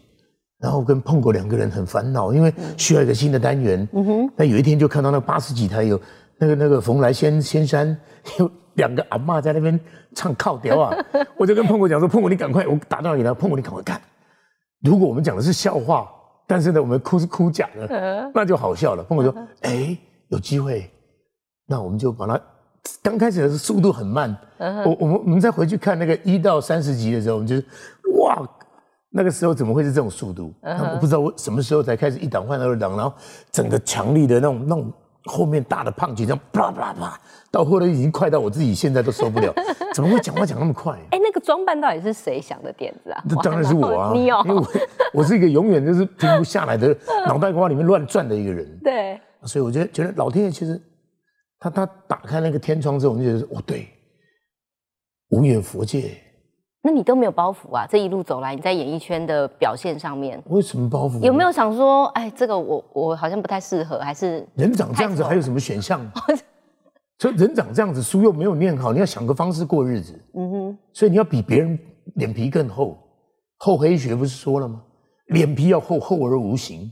[0.60, 3.88] 然后跟碰过两个人很烦恼，因为需要一个新的单元。
[3.93, 4.34] 嗯哼。
[4.36, 6.01] 那有一天就看到那八十几台有
[6.39, 7.95] 那个那个蓬莱仙仙山
[8.39, 9.80] 有两个阿妈在那边
[10.15, 10.97] 唱靠调啊，
[11.38, 14.01] 我就跟碰过讲说：碰过你赶快，我打到你了，碰过你赶快看。
[14.82, 16.10] 如果我们讲的是笑话，
[16.47, 19.03] 但是呢我们哭是哭假的，那就好笑了。
[19.03, 19.95] 朋友说：哎，
[20.29, 20.89] 有机会，
[21.67, 22.41] 那我们就把它。
[23.03, 27.65] 刚开始的是速度很慢，我我们我们再回去看那个一到三十集的时候，我们就是
[28.21, 28.47] 哇。
[29.10, 30.53] 那个时候怎么会是这种速度？
[30.62, 33.12] 我不知道我什么时候才开始一档换二档，然后
[33.51, 34.93] 整个强力的那种那种
[35.27, 37.19] 后面大的胖姐这样啪啪啪，
[37.51, 39.53] 到后来已经快到我自己现在都受不了。
[39.93, 40.93] 怎么会讲话讲那么快？
[41.11, 43.21] 哎，那个装扮到底是谁想的点子啊？
[43.29, 44.11] 那当然是我啊！
[44.13, 44.67] 你哦，因为我
[45.21, 46.95] 我是一个永远就是停不下来的
[47.27, 48.79] 脑袋瓜里面乱转的一个人。
[48.83, 50.81] 对，所以我觉得觉得老天爷其实
[51.59, 53.87] 他他打开那个天窗之后，我就觉得哦对，
[55.29, 56.17] 无远佛界。
[56.88, 57.86] 那你都没有包袱啊？
[57.86, 61.19] 这一路走来，你在演艺圈的表现上面，为什么包袱？
[61.19, 66.00] 有没有想说，哎，这个我我好像不太适合，还是人长这样子还有什么选项？
[67.19, 70.13] 所以人长这样子，书又没有念好，你要想个方式过日子。
[70.36, 71.78] 嗯哼，所以你要比别人
[72.15, 72.97] 脸皮更厚。
[73.58, 74.82] 厚黑学不是说了吗？
[75.26, 76.89] 脸皮要厚，厚而无形；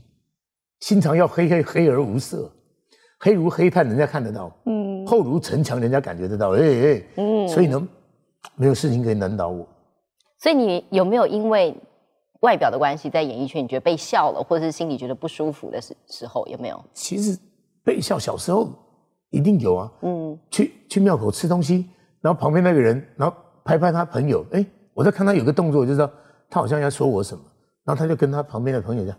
[0.80, 2.52] 心肠要黑，黑黑而无色。
[3.18, 6.50] 黑如黑炭，人家看得到；嗯，厚如城墙，人家感觉得到。
[6.50, 7.88] 哎哎，嗯，所以呢，
[8.56, 9.66] 没有事情可以难倒我。
[10.46, 11.76] 所以你有没有因为
[12.42, 16.80] 外表的关系，在演艺圈你觉得被笑了，或者是心里觉得不舒服的时时候有没有？
[16.92, 17.36] 其实
[17.82, 18.70] 被笑小时候
[19.30, 19.92] 一定有啊。
[20.02, 26.08] 嗯，去去庙口吃东西，然后旁边那个人，然后拍拍他朋友，哎，我在看他有个动作，我就知道
[26.48, 27.42] 他好像要说我什么，
[27.82, 29.18] 然后他就跟他旁边的朋友讲，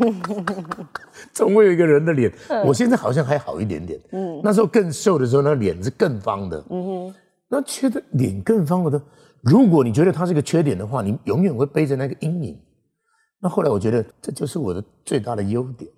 [1.32, 2.32] 总会有一个人的脸。
[2.66, 4.00] 我现在好像还好一点点。
[4.10, 6.64] 嗯，那时候更瘦的时候，那脸是更方的。
[6.68, 7.14] 嗯哼。
[7.54, 9.00] 那缺的脸更方了的，
[9.42, 12.58] 如果你觉得它是个缺点的话，你永远会背着那个阴影。
[13.38, 15.90] 那后来我觉得这就是我的最大的优点，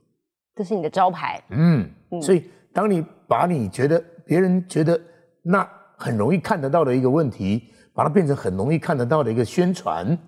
[0.57, 1.41] 这是你的招牌。
[1.51, 1.89] 嗯，
[2.21, 5.01] 所以当你把你觉得别人觉得
[5.45, 5.65] 那
[5.97, 7.63] 很容易看得到的一个问题，
[7.95, 10.19] 把它变成很容易看得到的一个宣传，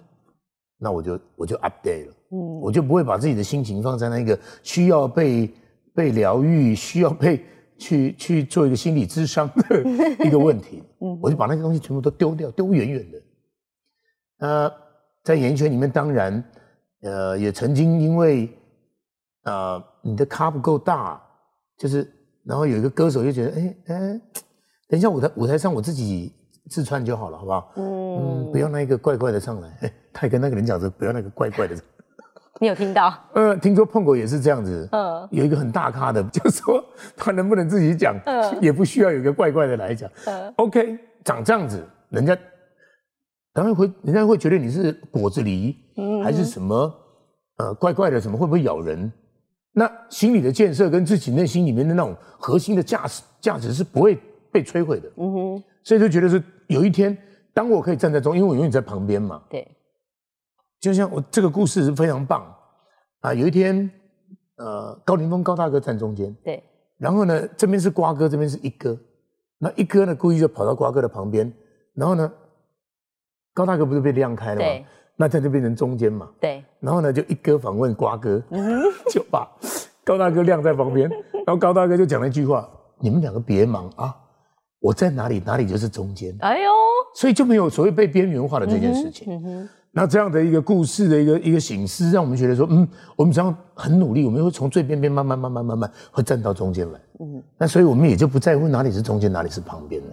[0.79, 2.15] 那我就我就 update 了。
[2.31, 5.53] 嗯，我就不会把自己的心情放在那个需要被
[5.93, 7.45] 被疗愈、需要被。
[7.79, 9.83] 去去做一个心理智商的
[10.27, 13.23] 一个问题，我就把那些东西全部都丢掉，丢远远的。
[14.39, 14.73] 呃，
[15.23, 16.45] 在演艺圈里面，当然，
[17.03, 18.49] 呃，也曾经因为，
[19.45, 21.21] 呃，你的咖不够大，
[21.79, 22.07] 就是，
[22.45, 24.21] 然后有一个歌手就觉得，哎哎，
[24.89, 26.33] 等一下舞台舞台上我自己
[26.69, 27.73] 自串就好了，好不好？
[27.77, 29.93] 嗯，不要那个怪怪的上来。
[30.13, 31.77] 他也跟那个人讲说，不要那个怪怪的。
[32.59, 33.13] 你有听到？
[33.35, 34.89] 呃，听说碰狗也是这样子。
[34.93, 36.83] 嗯，有一个很大咖的， 就说
[37.17, 40.11] 他能不能自己讲，嗯也不需要有一个怪怪的来讲。
[40.27, 42.37] 嗯，OK，长这样子，人家
[43.53, 46.93] 当然会，人家会觉得你是果子狸，嗯还是什么？
[47.59, 49.11] 呃，怪怪的，什么会不会咬人？
[49.73, 54.19] 那心理的建设跟自己内心里面的那种核心的价值，价值是不会
[54.51, 55.11] 被摧毁的。
[55.17, 57.17] 嗯哼，所以就觉得是有一天，
[57.53, 59.43] 当我可以站在中，因为我永远在旁边嘛。
[59.51, 59.67] 对。
[60.87, 62.47] 就像我这个故事是非常棒。
[63.21, 63.35] 啊！
[63.35, 63.91] 有一天，
[64.57, 66.63] 呃，高凌风高大哥站中间，对，
[66.97, 68.97] 然后呢，这边是瓜哥，这边是一哥，
[69.59, 71.53] 那一哥呢故意就跑到瓜哥的旁边，
[71.95, 72.33] 然后呢，
[73.53, 74.87] 高大哥不是被晾开了吗？
[75.17, 78.41] 那他就变成中间嘛，对，然后呢，就一哥访问瓜哥，
[79.11, 79.51] 就把
[80.05, 82.69] 高大哥晾在旁边，然后高大哥就讲了一句话
[83.01, 84.15] ：“你们两个别忙啊，
[84.79, 86.71] 我在哪里，哪里就是中间，哎呦，
[87.17, 89.69] 所以就没有所谓被边缘化的这件事情。
[89.99, 97.01] 那这样的一个故事的一个一个形式，让我们觉得说，嗯，我们只要很努力，我们会从最边边慢慢慢慢慢慢会站到中间来。
[97.19, 100.09] 嗯，那所以我们也就不在乎哪里是中间，哪里是旁边了。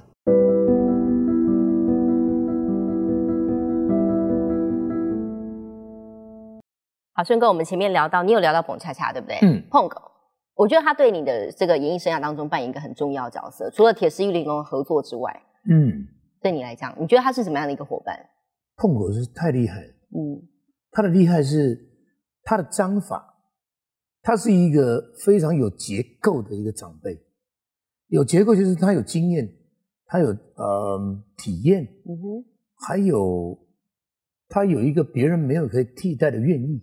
[7.13, 9.37] 好，顺哥，我们前面聊到，你有聊到彭恰恰，对不对？
[9.41, 10.01] 嗯碰狗，
[10.55, 16.07] 我觉得他对你的这个演艺生涯当中扮演一个很重要的角色，除了铁丝玉玲珑合作之外，嗯，
[16.41, 18.17] 对你来讲，你觉得他是怎么样的一个伙伴？
[18.75, 19.81] 碰狗是太厉害。
[19.81, 19.89] 了。
[20.11, 20.47] 嗯。
[20.91, 21.89] 他的厉害是
[22.43, 23.35] 他的章法，
[24.21, 27.19] 他是一个非常有结构的一个长辈。
[28.09, 29.51] 有结构就是他有经验，
[30.05, 33.57] 他有呃体验，嗯哼，还有
[34.47, 36.79] 他有一个别人没有可以替代的愿意。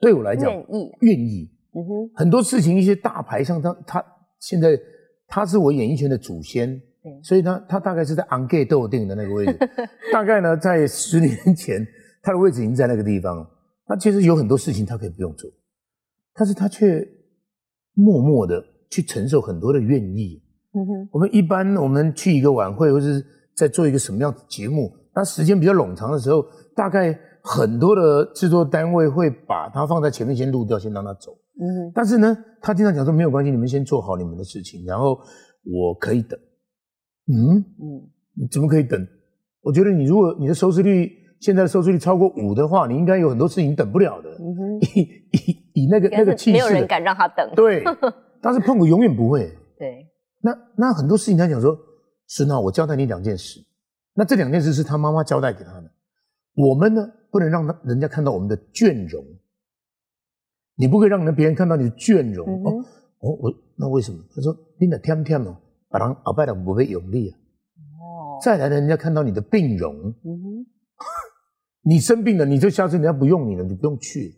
[0.00, 1.48] 对我来讲，愿意，愿意。
[1.74, 4.04] 嗯哼，很多事情，一些大牌像他，他
[4.40, 4.76] 现在
[5.28, 6.76] 他是我演艺圈的祖先。
[6.76, 6.87] 对，
[7.22, 9.58] 所以他他大概是在昂盖斗定的那个位置，
[10.12, 11.86] 大概呢在十年前，
[12.22, 13.48] 他的位置已经在那个地方了。
[13.86, 15.50] 他其实有很多事情他可以不用做，
[16.34, 17.06] 但是他却
[17.94, 20.42] 默默的去承受很多的愿意。
[20.74, 23.24] 嗯哼，我们一般我们去一个晚会，或是
[23.56, 26.44] 在做一个什么样的节目，那时间比较冗长的时候，
[26.76, 31.32] 大概很多的制作单位会把它放在前面先录掉，先让他走。
[31.58, 35.18] 嗯哼，但是呢，他经常讲说没有关系，你们先做好你们的事情，然后
[35.64, 36.38] 我可以等。
[37.28, 39.06] 嗯，嗯，你怎么可以等？
[39.60, 41.10] 我觉得你如果你的收视率
[41.40, 44.30] 现在的收视率超过五的话，你应该有很多事情等不了的。
[44.40, 45.00] 嗯哼，以
[45.32, 47.48] 以以那个那个气势没有人，敢让他等。
[47.54, 47.84] 对，
[48.40, 49.52] 但是碰哥永远不会。
[49.78, 50.06] 对，
[50.40, 51.76] 那那很多事情他讲说，
[52.26, 53.60] 孙浩，我交代你两件事，
[54.14, 55.90] 那这两件事是他妈妈交代给他的。
[56.54, 59.24] 我们呢，不能让他人家看到我们的倦容，
[60.76, 62.48] 你不可以让人别人看到你的倦容。
[62.48, 62.84] 嗯哦
[63.20, 64.18] 哦，我那为什么？
[64.34, 65.56] 他说你得天天哦，
[65.90, 67.38] 把人鳌拜的不会用力啊。
[68.00, 70.66] 哦，再来呢，人家看到你的病容，嗯哼，
[71.84, 74.34] 你生病了，你就下次人家不用你了，你不用去。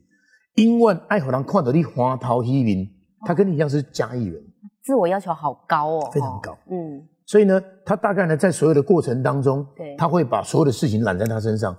[0.56, 2.86] 因为爱好人看到你花桃喜面，
[3.24, 4.42] 他跟你一样是嘉义人。
[4.82, 6.56] 自我要求好高哦，非常高。
[6.70, 11.76] 嗯，所以呢，他大概呢，在所有的过程当中对，他会把所有的事情揽在他身上。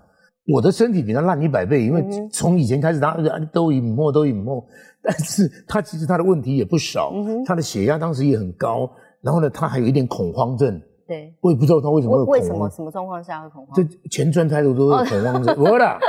[0.47, 4.67] 我的身体比他烂一百倍，因为从以前开始他啊都隐没都隐没，
[5.03, 8.89] 但是他其实他的问题也不少，嗯他的血压当时也很高，
[9.21, 11.33] 然后呢，他还有一点恐慌症，对。
[11.41, 13.75] 我也不知道他为什么会恐慌，么什么状况下会恐慌？
[13.75, 15.99] 这前专态度都会恐慌症， 不啦，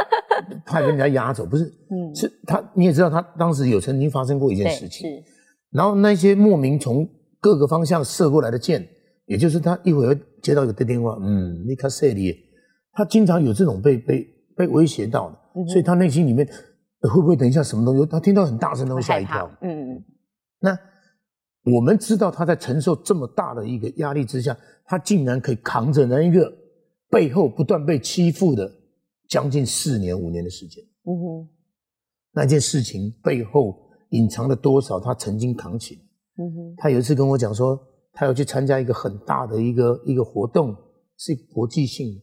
[0.64, 5.22] 怕被人家压走，不是，嗯是他你也知道，他当时有曾经发生过一件事情，是，
[5.70, 7.06] 然后那些莫名从
[7.40, 8.86] 各个方向射过来的箭，
[9.26, 12.34] 也就是他一会儿接到一个电话，嗯，你看这里，
[12.92, 16.48] 他经常有这种被被被威胁到的，嗯所以他内心里面
[17.02, 20.04] 呃会不会等一下什么东西，他听到很大声都会吓一跳。，嗯嗯
[20.60, 20.78] 那
[21.64, 26.52] 我们知道他在承受这么大的一个压力之下，他竟然可以扛着那一个
[27.08, 28.70] 背后不断被欺负的
[29.28, 31.48] 将近四年五年的时间，嗯哼，
[32.32, 36.00] 那件事情背后隐藏了多少他曾经扛起来。
[36.38, 37.78] 嗯哼，他有一次跟我讲说，
[38.12, 40.76] 他要去参加一个很大的一个一个活动，
[41.16, 42.20] 是国际性的。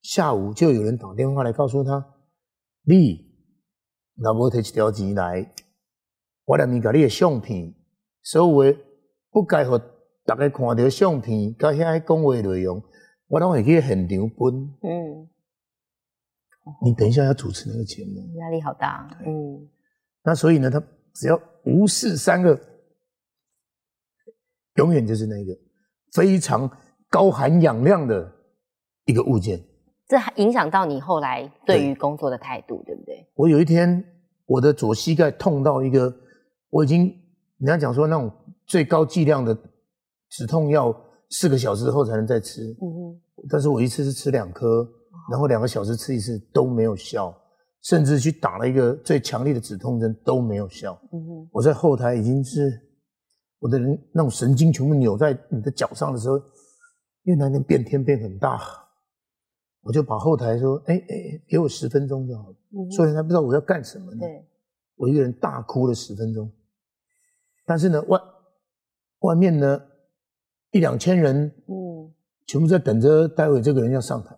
[0.00, 2.04] 下午就有人打电话来告诉他，
[2.84, 3.30] 你
[4.14, 5.52] 那我摕一条钱来，
[6.44, 7.74] 我来面甲你的相片，
[8.22, 8.78] 所有的
[9.30, 9.78] 不该互
[10.24, 12.82] 大家看到的相片，甲遐讲话的内容，
[13.28, 14.54] 我拢会去现场分。
[14.82, 15.28] 嗯，
[16.84, 19.68] 你等一下要主持那个节目，压力好大，嗯
[20.24, 20.80] 那所以呢，他
[21.12, 22.56] 只要无视三个，
[24.76, 25.52] 永远就是那个
[26.12, 26.70] 非常
[27.10, 28.32] 高含氧量的
[29.06, 29.60] 一个物件。
[30.06, 33.26] 这还影响到你后来对于工作的态度，对不对？
[33.34, 34.04] 我有一天，
[34.46, 36.14] 我的左膝盖痛到一个，
[36.68, 37.12] 我已经
[37.62, 38.30] 人家讲说那种
[38.66, 39.56] 最高剂量的
[40.30, 40.92] 止痛药，
[41.30, 42.76] 四个小时后才能再吃。
[42.82, 44.84] 嗯哼，但是我一次是吃两颗，
[45.30, 47.32] 然后两个小时吃一次都没有效，
[47.82, 51.00] 甚至去打了一个最强力的止痛针都没有效。
[51.12, 52.80] 嗯哼，我在后台已经是
[53.60, 56.36] 我的人那种神经全部扭在你的脚上的时候，
[57.22, 58.60] 因为那天变天变很大，
[59.82, 62.56] 我就把后台说：“哎哎，哎给我十分钟就好了。”
[62.90, 64.18] 所有人还不知道我要干什么呢。
[64.18, 64.44] 对，
[64.96, 66.50] 我一个人大哭了十分钟，
[67.72, 68.20] 但是呢，外
[69.20, 69.80] 外面呢
[70.72, 72.12] 一两千人嗯。
[72.44, 74.36] 全部在等着，待会这个人要上台。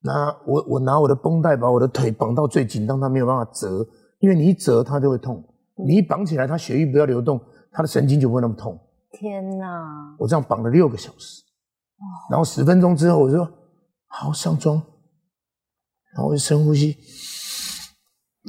[0.00, 3.86] 那我我拿我的绷带把我的腿绑到最紧，让他没有办法折，
[4.18, 5.42] 因为你一折他就会痛，
[5.86, 8.78] 你一绑起来，他血液不要流动，他的神经就不会那么痛。
[9.12, 11.42] 天哪，我这样绑了六个小时，
[12.28, 13.48] 然后十分钟之后，我就说
[14.08, 14.76] 好上妆，
[16.14, 16.94] 然后我就深呼吸，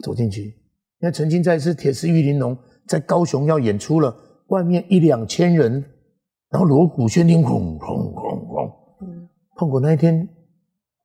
[0.04, 0.60] 走进去。
[1.00, 2.58] 因为曾经在一次铁丝玉玲珑
[2.90, 4.14] 在高雄要演出了，
[4.48, 5.72] 外面一两千人
[6.50, 8.72] 然后锣鼓喧天，轰轰轰轰。
[9.02, 10.28] 嗯，碰过那一天，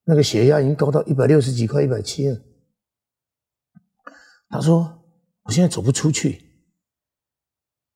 [0.04, 2.40] 那个血压已经高到一百六十几，快一百七了。
[4.48, 4.98] 他说
[5.44, 6.40] ：“我现在走不出去，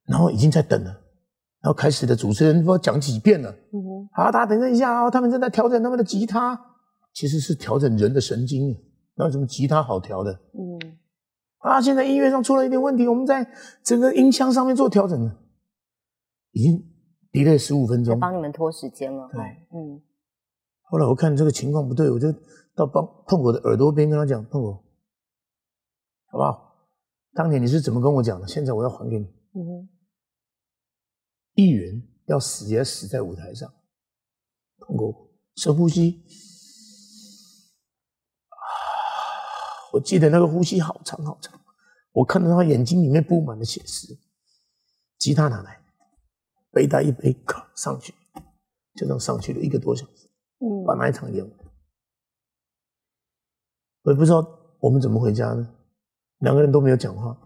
[0.05, 0.91] 然后已经在等了。”
[1.61, 3.51] 然后开始的主持人不知道讲几遍了。
[3.51, 6.61] 嗯，好，大家等一下啊，他们正在调整他们的吉他，
[7.15, 8.77] 其实是调整人的神经。
[9.15, 10.31] 那什么吉他好调的？
[10.33, 10.99] 嗯，
[11.69, 13.47] 啊，现在音乐上出了一点问题，我们在
[13.83, 15.39] 整个音箱上面做调整了，
[16.53, 16.83] 已经
[17.31, 19.29] delay 十五分钟，帮你们拖时间了。
[19.33, 19.41] 对，
[19.73, 20.01] 嗯。
[20.83, 22.33] 后来我看这个情况不对，我就
[22.75, 24.73] 到帮碰我的耳朵边跟他讲，碰我。
[26.31, 26.75] 好不好？
[27.35, 28.49] 当年你是怎么跟我讲的？
[28.49, 29.27] 现在我要还给你。
[29.55, 29.89] 嗯哼。
[31.55, 33.71] 艺人要死也死在舞台上。
[34.79, 36.23] 碰过深呼吸。
[38.49, 38.57] 啊，
[39.93, 41.58] 我记得那个呼吸好长好长。
[42.13, 44.19] 我看到他眼睛里面布满了血丝。
[45.19, 45.81] 吉他拿来，
[46.71, 48.15] 背带一背，咔上去，
[48.95, 50.29] 就这样上去了一个多小时。
[50.61, 50.85] 嗯。
[50.87, 51.59] 把那一场演完。
[54.03, 54.47] 我也不知道
[54.79, 55.75] 我们怎么回家呢？
[56.39, 57.37] 两个人都没有讲话，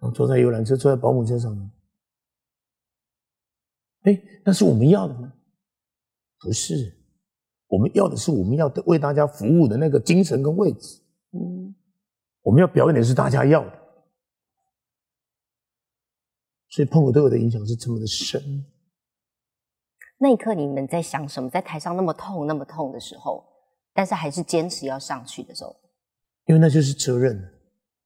[0.00, 1.70] 然后坐在游览车，坐在保姆车上呢。
[4.02, 5.32] 哎，那是我们要的吗？
[6.40, 6.92] 不是，
[7.68, 11.00] 我们要的是我们要的为大家服务的那个精神跟位置。
[12.44, 13.72] 嗯，我们要表演的是大家要的，
[16.68, 18.40] 所以朋友对我的影响是这么的深。
[20.18, 21.50] 那一刻你们在想什么？
[21.50, 23.44] 在台上那么痛、那么痛的时候，
[23.92, 25.74] 但是还是坚持要上去的时候。
[26.46, 27.36] 因为那就是责任，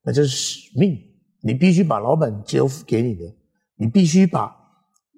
[0.02, 0.96] 那就是使命。
[1.40, 3.24] 你必须把老板交付给你的，
[3.76, 4.52] 你必须把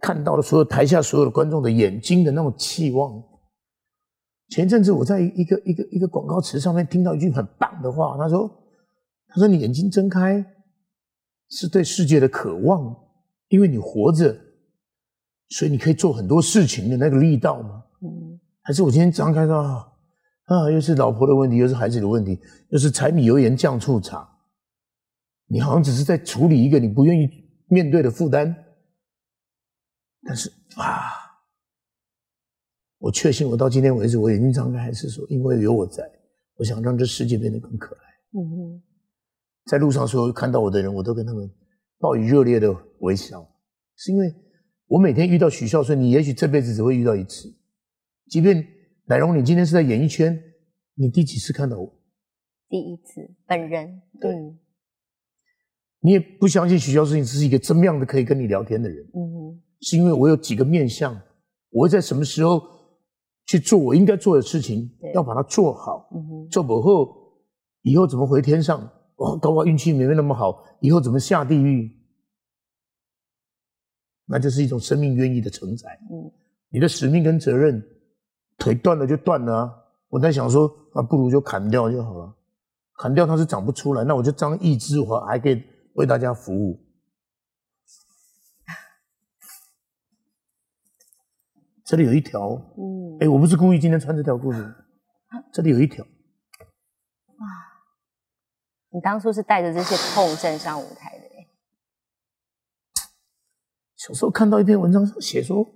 [0.02, 3.22] 看到的所有台下所有的观众的眼睛的那种期望。
[4.48, 8.50] 前阵子我在一个一个一个广告词上面听到一句很棒的话，他说
[9.30, 10.44] ：“他说你眼睛睁开
[11.48, 12.94] 是对世界的渴望，
[13.48, 14.38] 因为你活着，
[15.48, 19.86] 所以你可以做很多事情的那个力道吗？”嗯，还是我今天张开说。
[20.46, 22.36] 啊，又是老婆的问题，又是孩子的问题，
[22.70, 24.28] 又是柴米油盐酱醋茶。
[25.46, 27.28] 你好像只是在处理一个你不愿意
[27.68, 28.52] 面对的负担。
[30.22, 31.06] 但是啊，
[32.98, 36.02] 我确信，我到今天为止，我眼睛张开还是说，因为有我在，
[36.56, 38.00] 我想让这世界变得更可爱。
[38.32, 38.82] 嗯哼，
[39.70, 41.48] 在路上所有看到我的人，我都跟他们
[42.00, 43.48] 报以热烈的微笑，
[43.94, 44.34] 是因为
[44.88, 47.48] 我每天遇到许孝顺，你也许这辈子只会遇到一次，
[48.28, 48.66] 即便。
[49.06, 50.40] 乃荣，你今天是在演艺圈，
[50.94, 52.00] 你第几次看到我？
[52.68, 54.02] 第一次，本人。
[54.20, 54.34] 对。
[56.00, 59.04] 你也不相信许孝顺是一个怎么样的可以跟你聊天的人。
[59.14, 59.62] 嗯哼。
[59.82, 61.16] 是因为我有几个面相，
[61.70, 62.60] 我会在什么时候
[63.46, 66.08] 去做我应该做的事情，要把它做好。
[66.12, 66.48] 嗯哼。
[66.48, 67.14] 做不好，
[67.82, 68.88] 以后怎么回天上？
[69.20, 71.90] 哦，搞不好运气没那么好，以后怎么下地狱？
[74.26, 75.98] 那就是一种生命愿意的承载。
[76.10, 76.30] 嗯。
[76.68, 77.82] 你的使命跟责任。
[78.58, 79.72] 腿断了就断了啊！
[80.10, 82.36] 我在想说，啊，不如就砍掉就好了。
[82.98, 85.62] 砍掉它是长不出来，那我就张一只，我还可以
[85.94, 86.78] 为大家服务。
[91.86, 94.74] 这里有一条，嗯，哎，我不是故意今天穿这条裤子，
[95.54, 96.06] 这里有一条。
[98.90, 101.24] 哇，你当初是带着这些痛症上舞台的？
[103.96, 105.66] 小时候看到一篇文章写说。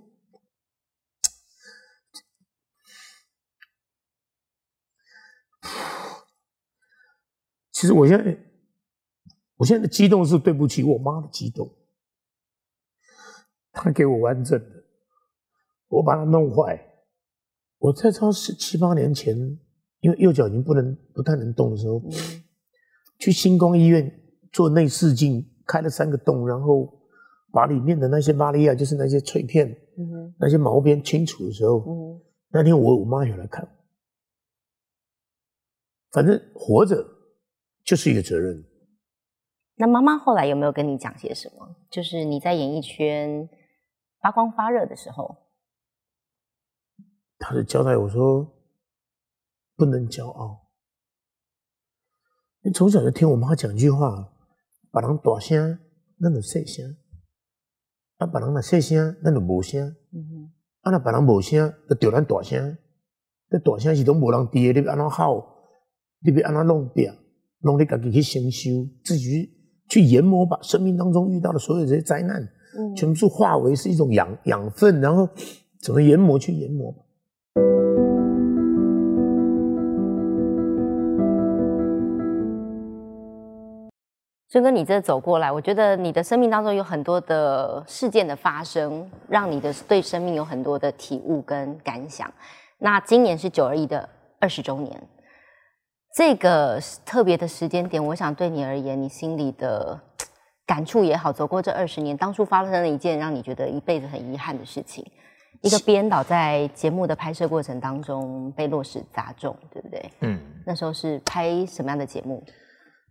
[7.71, 8.37] 其实我现在，
[9.57, 11.69] 我现在的激动是对不起我妈的激动。
[13.73, 14.85] 她给我完整的，
[15.89, 16.81] 我把它弄坏。
[17.77, 19.37] 我在超十七八年前，
[19.99, 22.01] 因为右脚已经不能不太能动的时候，
[23.17, 24.11] 去星光医院
[24.51, 26.91] 做内视镜，开了三个洞，然后
[27.51, 29.75] 把里面的那些巴利亚，就是那些脆片、
[30.39, 33.67] 那些毛边清除的时候，那天我我妈也来看。
[36.11, 37.13] 反正活着。
[37.85, 38.65] 就是一个责任。
[39.75, 41.75] 那妈妈后来有没有跟你讲些什么？
[41.91, 43.47] 就是你在演艺圈
[44.19, 45.37] 发光发热的时候，
[47.37, 48.51] 她就交代我说
[49.75, 50.64] 不能骄傲。
[52.65, 54.27] 你从小就听我妈讲一句话：，
[54.89, 55.77] 把人大声，
[56.17, 56.95] 那就细声；，
[58.17, 59.95] 啊，把人那细声，那就无声。
[60.81, 62.75] 把人无声，就叫咱大声。
[63.51, 65.45] 这大声是都无人滴的，你要安怎吼？
[66.21, 67.13] 你要安怎弄掉？
[67.61, 68.71] 弄你自己去先修，
[69.03, 69.47] 自己
[69.87, 72.49] 去研磨，把生命当中遇到的所有这些灾难，
[72.97, 75.29] 全部化为是一种养养分，然后
[75.83, 76.91] 怎么研磨去研磨。
[84.55, 92.33] 尊哥，你这走过来，我觉得你的生命当中有很多的事件的发生，让你的对生命有很多的体悟跟感想。
[92.77, 94.07] 那今年是九二一的
[94.39, 94.97] 二十周年，
[96.15, 99.99] 这个特别的时间点，我想对你而言，你心里的
[100.65, 105.05] 感触也好，走过这二十年，当初发生了一件让你觉得一辈子很遗憾的事情，
[105.63, 110.09] 一个编导在节目的拍摄过程当中被落石砸中，对不对？
[110.21, 112.41] 嗯，那时候是拍什么样的节目？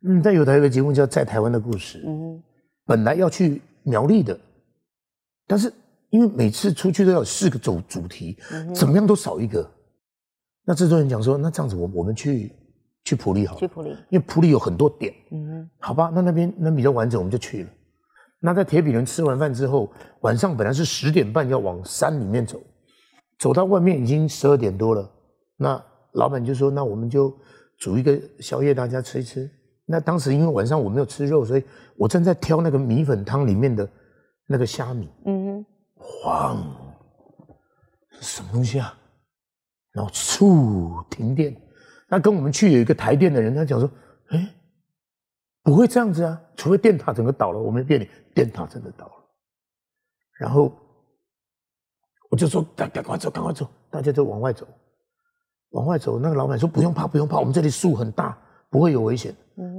[0.06, 2.42] 嗯，在有台有个节目叫《在台湾的故事》，嗯，
[2.84, 4.38] 本来要去苗栗的，
[5.46, 5.72] 但是
[6.10, 8.36] 因为每次出去都要四个主主题，
[8.74, 9.68] 怎么样都少一个。
[10.66, 12.52] 那制作人讲说，那这样子，我我们去
[13.04, 17.70] 去普利好，去普利，因为普利有很多点，嗯，好吧，那那边那比较完整，我们就去了。
[18.40, 19.90] 那在铁皮人吃完饭之后，
[20.20, 22.62] 晚上本来是十点半要往山里面走，
[23.38, 25.10] 走到外面已经十二点多了。
[25.56, 25.82] 那
[26.12, 27.34] 老板就说，那我们就
[27.78, 29.50] 煮一个宵夜，大家吃一吃。
[29.86, 31.64] 那当时因为晚上我没有吃肉，所以
[31.96, 33.88] 我正在挑那个米粉汤里面的
[34.46, 35.10] 那个虾米。
[35.26, 35.64] 嗯，
[35.96, 36.56] 晃，
[38.20, 38.96] 什么东西啊？
[39.92, 41.54] 然后嗖停电。
[42.08, 43.90] 那跟我们去有一个台电的人，他讲说
[44.30, 44.54] ：“哎，
[45.62, 49.12] 不会这样子啊，除非电塔整个倒了。”我们店里电塔真的倒了。
[50.38, 50.72] 然后
[52.30, 54.66] 我就说：“赶赶快走，赶快走！”大家就往外走，
[55.70, 56.18] 往外走。
[56.18, 58.36] 那个老板说：“不用怕，不用怕，我们这里树很大。”
[58.74, 59.32] 不会有危险。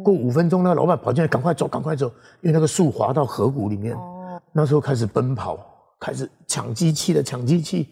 [0.06, 2.08] 过五分钟，那个老板跑进来，赶快走，赶快走，
[2.40, 3.94] 因为那个树滑到河谷里面。
[3.94, 5.60] 哦，那时候开始奔跑，
[6.00, 7.90] 开始抢机器的抢机器，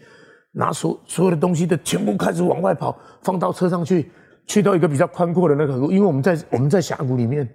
[0.54, 4.10] 拿所所有的东西的全部开始往外跑，放到车上去，
[4.47, 7.45] 去到一个比较宽阔的那个河谷，因为我们在我们在峡谷里面，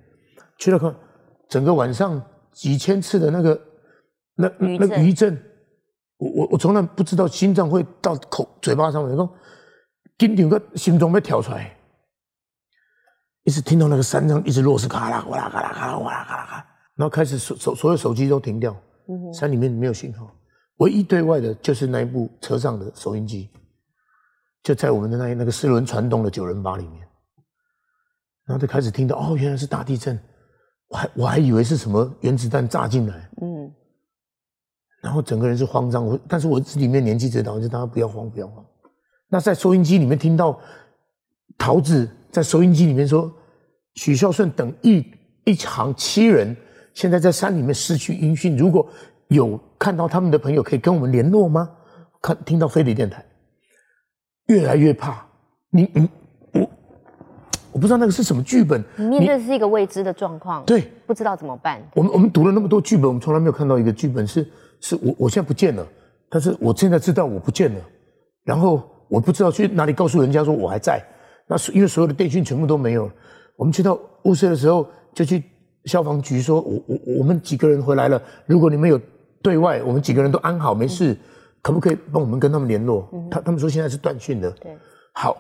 [0.59, 0.95] 去了看
[1.49, 2.23] 整个晚上
[2.53, 3.61] 几千次的那个
[4.37, 5.43] 那那个余震，
[6.19, 9.33] 我我我从来不知道心脏会到口嘴巴上面，然后
[10.19, 11.75] 紧张个心脏要跳出来。
[13.49, 18.77] 一直听到那个山上一直落石，咔啦咔啦咔啦咔啦咔啦咔，然后开始手手所有手机都停掉，
[19.33, 20.31] 山里面没有信号，
[20.81, 23.49] 唯一对外的就是那一部车上的收音机，
[24.63, 27.01] 就在我们的那那个四轮传动的九人八里面，
[28.45, 30.21] 然后就开始听到哦，原来是大地震，
[30.89, 33.73] 我还我还以为是什么原子弹炸进来，嗯，
[35.01, 38.63] 然后整个人是慌张，我但是我里面年纪最大，我就大家不要慌不要慌，
[39.27, 40.61] 那在收音机里面听到
[41.57, 43.33] 桃子在收音机里面说。
[43.99, 45.05] 许孝顺等一
[45.45, 46.57] 一行七人，
[46.95, 48.57] 现在在山里面失去音讯。
[48.57, 48.89] 如果
[49.27, 51.69] 有看到他们的朋友，可以跟我们联络吗？
[52.23, 53.25] 看听到飞碟电台，
[54.47, 55.27] 越来越怕。
[55.71, 56.09] 你你
[56.53, 56.71] 我
[57.73, 58.81] 我不知道那个是什么剧本。
[58.97, 61.83] 你面对是一个未知的状况，对，不知道怎么办。
[61.95, 64.49] 我们我们读了那么多剧本，我们从来没有看到一个剧本是
[64.81, 65.85] 是我我现在不见了，
[66.31, 67.81] 但是我现在知道我不见了，
[68.45, 71.03] 然后我不知道去哪里告诉人家说我还在。
[71.49, 73.11] 那是因为所有的电讯全部都没有。
[73.59, 75.43] 我们去到雾社的时候，就去
[75.85, 78.99] 消防局说：“我我我们几个人回来了，如果你们有
[79.43, 81.17] 对外，我们几个人都安好没事，
[81.61, 84.49] 可不可以帮我们跟他们联络？”他他们说现在是断讯的。
[84.53, 84.79] 对，
[85.13, 85.37] 好，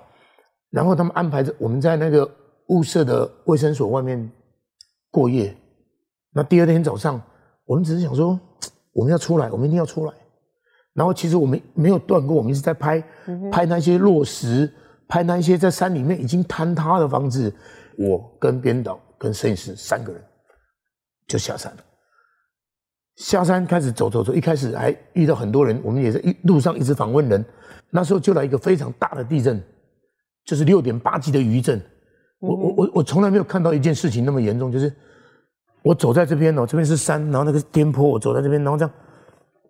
[0.70, 2.28] 然后他们安排着我们在那个
[2.70, 4.28] 雾社的卫生所外面
[5.12, 5.54] 过夜。
[6.34, 7.22] 那第二天早上，
[7.66, 8.38] 我们只是想说
[8.92, 10.12] 我们要出来，我们一定要出来。
[10.92, 13.00] 然后其实我们没有断过，我们一直在拍
[13.52, 14.68] 拍那些落石，
[15.06, 17.54] 拍那些在山里面已经坍塌的房子。
[17.98, 20.22] 我跟编导、跟摄影师三个人
[21.26, 21.84] 就下山了。
[23.16, 27.44] 下山开始走走走，一开始还遇到很多人，我们也在一路上一直访问人。
[27.90, 29.60] 那时候就来一个非常大的地震，
[30.44, 31.80] 就是六点八级的余震。
[32.38, 34.94] 我我我我从来没有看到一件事情那么严重，就是
[35.82, 38.94] 我走在这边哦，这边是山，然后那个颠簸，我走在这边，然后这样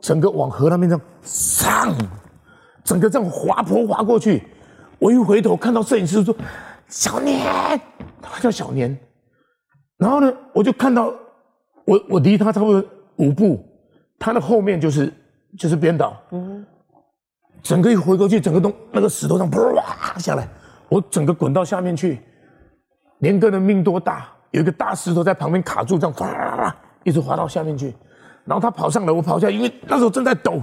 [0.03, 1.97] 整个往河那边这样上，
[2.85, 4.43] 整个这样滑坡滑过去。
[4.99, 6.37] 我一回头看到摄影师说。
[6.91, 7.39] 小年，
[8.21, 8.99] 他叫小年，
[9.97, 11.13] 然后呢，我就看到
[11.85, 12.85] 我我离他差不多
[13.17, 13.65] 五步，
[14.19, 15.13] 他的后面就是
[15.59, 16.65] 就是编导，嗯，
[17.63, 20.49] 整个一回过去，整个东那个石头上啪下来，
[20.89, 22.21] 我整个滚到下面去。
[23.19, 27.95] 年哥的命多大，有一个大石头在旁边卡住，这样啪一直滑到下面去，
[28.45, 30.61] 然后他跑上来，我跑下，因为那时候正在抖，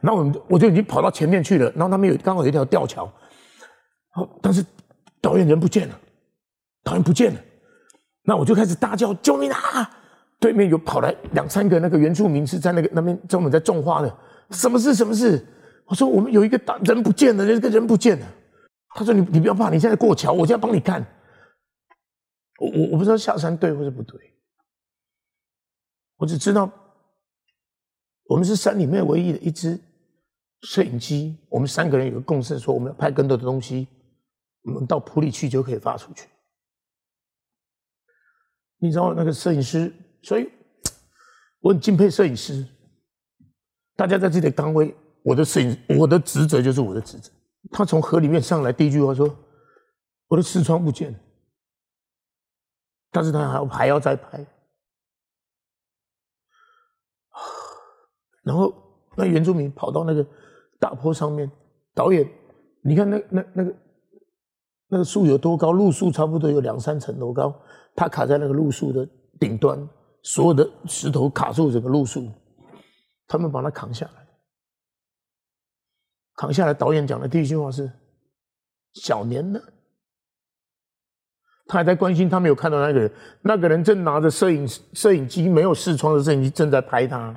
[0.00, 3.10] 然后我我就已经跑到前面去了，然后他们有刚好有一条吊桥，
[4.10, 4.64] 好，但是。
[5.22, 5.96] 导演人不见了，
[6.82, 7.40] 导演不见了，
[8.22, 9.98] 那我就开始大叫救命啊！
[10.40, 14.18] 对面有跑来两三个那个原住民是在那个那边专门在种花的，
[14.50, 14.92] 什么事？
[14.92, 15.46] 什么事？
[15.86, 18.26] 我说我们有一个大人不见了，这个人不见了。
[18.94, 21.00] 他说你你不要怕，你现在过桥，我现在帮你看。
[22.58, 24.20] 我我我不知道下山对或是不对，
[26.16, 26.70] 我只知道
[28.26, 29.78] 我们是山里面唯一的一只
[30.62, 33.86] 摄影机，我们三个人有个共识，说我们要拍更多的东西。
[34.64, 36.26] 我们到普里去就可以发出去。
[38.82, 40.50] 你知道那个摄影师，所以
[41.60, 42.66] 我很敬佩摄影师。
[43.94, 47.30] 大家在自己的岗位，我的摄影，我的职责就是我的职责。
[47.70, 49.32] 他从河里面上来，第一句话说
[50.26, 51.18] ：“我的视窗不见了。”
[53.12, 54.44] 但是他还要还要再拍。
[58.42, 58.74] 然后
[59.16, 60.26] 那原住民跑到那个
[60.80, 61.48] 大坡上面，
[61.94, 62.28] 导演，
[62.82, 63.74] 你看那那那个
[64.88, 65.70] 那个树有多高？
[65.70, 67.54] 路树差不多有两三层楼高，
[67.94, 69.88] 他卡在那个路树的顶端，
[70.22, 72.30] 所有的石头卡住整个路树，
[73.26, 74.12] 他们把它扛下来。
[76.34, 77.92] 扛下来，导演讲的第一句话是
[78.94, 79.60] ：“小年呢？”
[81.68, 83.12] 他还在关心，他没有看到那个人，
[83.42, 87.34] 那个人正拿着摄影摄影机，没有视窗的摄影机正在拍他。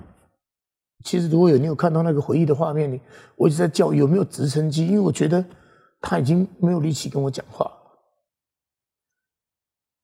[1.03, 2.99] 其实如果有你有看到那个回忆的画面里，
[3.35, 5.45] 我一直在叫有没有直升机，因为我觉得
[6.01, 7.71] 他已经没有力气跟我讲话。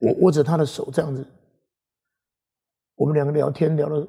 [0.02, 1.26] 我握着他的手这样子，
[2.96, 4.08] 我们两个聊天聊了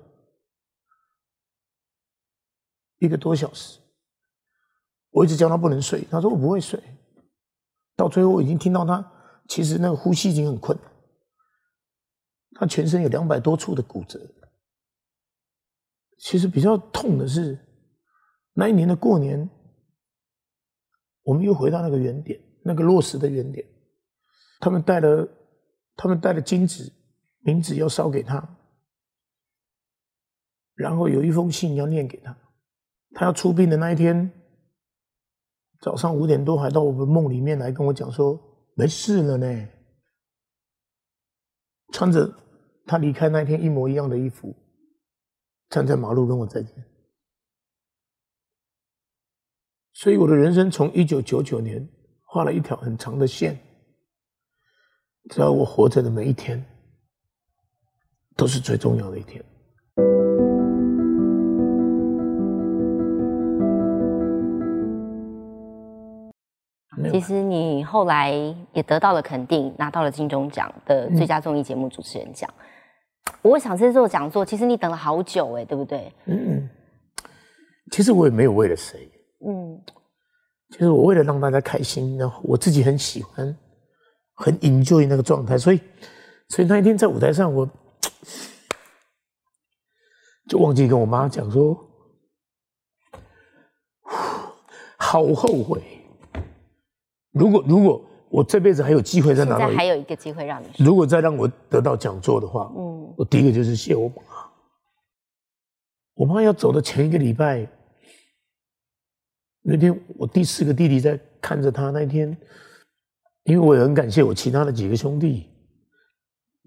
[2.98, 3.78] 一个多小时。
[5.10, 6.82] 我一直叫他不能睡，他说我不会睡。
[7.94, 9.12] 到最后我已经听到他
[9.46, 10.76] 其实那个呼吸已经很困，
[12.54, 14.18] 他全身有两百多处的骨折。
[16.18, 17.58] 其实比较痛的是，
[18.54, 19.50] 那一年的过年，
[21.22, 23.66] 我们又回到那个原点，那个落实的原点。
[24.60, 25.28] 他们带了，
[25.96, 26.92] 他们带了金纸，
[27.40, 28.56] 名字要烧给他，
[30.74, 32.36] 然后有一封信要念给他。
[33.14, 34.32] 他要出殡的那一天，
[35.80, 38.40] 早上五点多还到我们梦里面来跟我讲说
[38.74, 39.68] 没事了呢，
[41.92, 42.34] 穿着
[42.86, 44.54] 他离开那天一模一样的衣服。
[45.68, 46.84] 站在马路跟我再见，
[49.94, 51.88] 所以我的人生从一九九九年
[52.26, 53.58] 画了一条很长的线，
[55.30, 56.62] 只要我活着的每一天
[58.36, 59.42] 都是最重要的一天。
[67.10, 68.32] 其实你后来
[68.72, 72.48] 也得到了肯定，拿到了金钟奖的最佳综艺节目主持人奖。
[73.42, 76.12] 我想这做讲座，其实你等了好久哎，对不对？
[76.26, 76.68] 嗯，
[77.90, 79.10] 其实我也没有为了谁，
[79.46, 79.80] 嗯，
[80.70, 83.54] 其实我为了让大家开心，然后我自己很喜欢，
[84.34, 85.80] 很 enjoy 那个状态，所以，
[86.48, 87.68] 所以那一天在舞台上，我
[90.48, 91.78] 就忘记跟我妈讲说，
[94.96, 95.82] 好后悔，
[97.32, 98.04] 如果如果。
[98.32, 100.66] 我这辈子还有机会再拿到，还有一个机会让你。
[100.82, 104.14] 如果再让我得到讲座的话，嗯，我第一个就是谢我妈。
[106.14, 107.68] 我妈要走的前一个礼拜，
[109.60, 112.34] 那天我第四个弟弟在看着他那天，
[113.44, 115.48] 因为我也很感谢我其他的几个兄弟，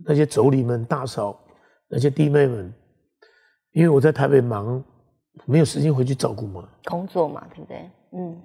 [0.05, 1.39] 那些妯娌们、大嫂、
[1.87, 2.73] 那些弟妹们，
[3.71, 4.83] 因为我在台北忙，
[5.45, 6.67] 没有时间回去照顾嘛。
[6.85, 7.89] 工作嘛，对不对？
[8.11, 8.41] 嗯。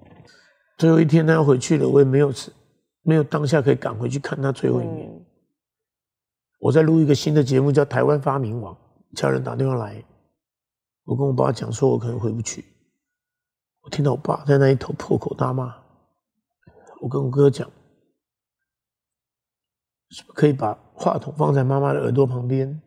[0.77, 2.51] 最后一天他要回去了，我也没有吃。
[3.03, 5.09] 没有当下可以赶回去看他最后一面。
[6.59, 8.73] 我在录一个新的节目，叫《台湾发明王》，
[9.15, 10.03] 家人打电话来，
[11.05, 12.63] 我跟我爸讲说，我可能回不去。
[13.81, 15.75] 我听到我爸在那一头破口大骂，
[17.01, 17.67] 我跟我哥讲，
[20.33, 22.81] 可以把话筒放在妈妈的耳朵旁边？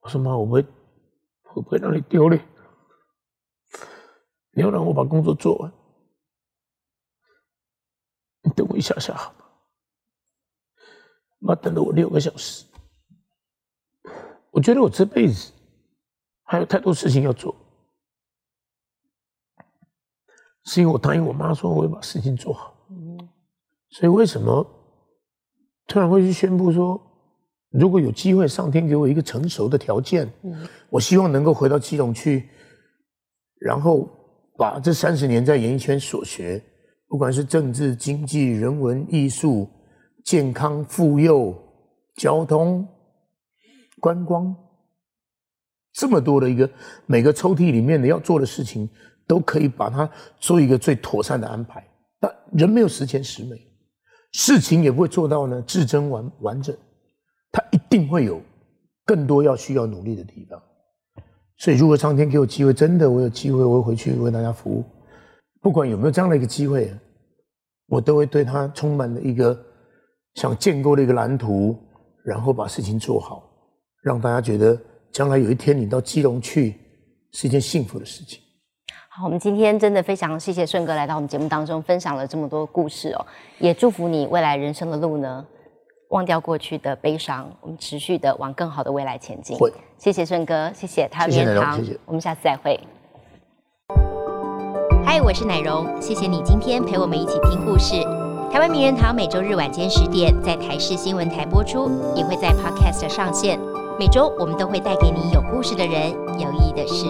[0.00, 0.64] 我说妈，我不会，
[1.54, 2.46] 我不会让你丢脸。
[4.52, 5.72] 你要让我把工作做完，
[8.42, 9.44] 你等我一下下好吗？
[11.40, 12.64] 妈等了我六个小时，
[14.50, 15.52] 我觉得我这辈子
[16.42, 17.54] 还有太多事情要做，
[20.68, 22.72] 是因为我答应我妈说我会把事情做好。
[23.90, 24.64] 所以为什么
[25.88, 27.00] 突然会去宣布说，
[27.70, 30.32] 如果有机会，上天给我一个成熟的条件，
[30.90, 32.48] 我希望能够回到基隆去，
[33.58, 34.08] 然后。
[34.58, 36.60] 把这三十年在演艺圈所学，
[37.06, 39.70] 不管是政治、经济、人文、艺术、
[40.24, 41.56] 健康、妇幼、
[42.16, 42.84] 交通、
[44.00, 44.52] 观光，
[45.92, 46.68] 这么多的一个
[47.06, 48.90] 每个抽屉里面的要做的事情，
[49.28, 50.10] 都可以把它
[50.40, 51.86] 做一个最妥善的安排。
[52.18, 53.56] 但人没有十全十美，
[54.32, 56.76] 事情也不会做到呢至真完完整，
[57.52, 58.42] 他一定会有
[59.04, 60.60] 更多要需要努力的地方。
[61.58, 64.84] 所以，如果上天给我机会，真的我有机会，我会回去为大家服务。
[65.60, 66.92] 不管有没有这样的一个机会，
[67.86, 69.58] 我都会对他充满了一个
[70.34, 71.76] 想建构的一个蓝图，
[72.24, 73.42] 然后把事情做好，
[74.02, 76.76] 让大家觉得将来有一天你到基隆去
[77.32, 78.40] 是一件幸福的事情。
[79.18, 83.26] 好，我们今天真的非常谢谢顺哥来到我们节目当中，分享了这么多故事哦，
[83.58, 85.44] 也祝福你未来人生的路呢，
[86.10, 89.58] 忘掉过去的悲伤，我们持续的往更好的未来前进。
[89.58, 92.78] 会，谢谢顺哥，谢谢台湾谢谢棉堂我们下次再会。
[95.04, 97.96] 嗨，我是奶蓉，谢谢你今天陪我们一起听故事。
[98.52, 103.58] 台湾名人堂每周日晚间十点在台视新闻台播出，也会在 Podcast 上线。
[103.98, 107.06] 每周我们都会带给你有故事的人，有意义的事。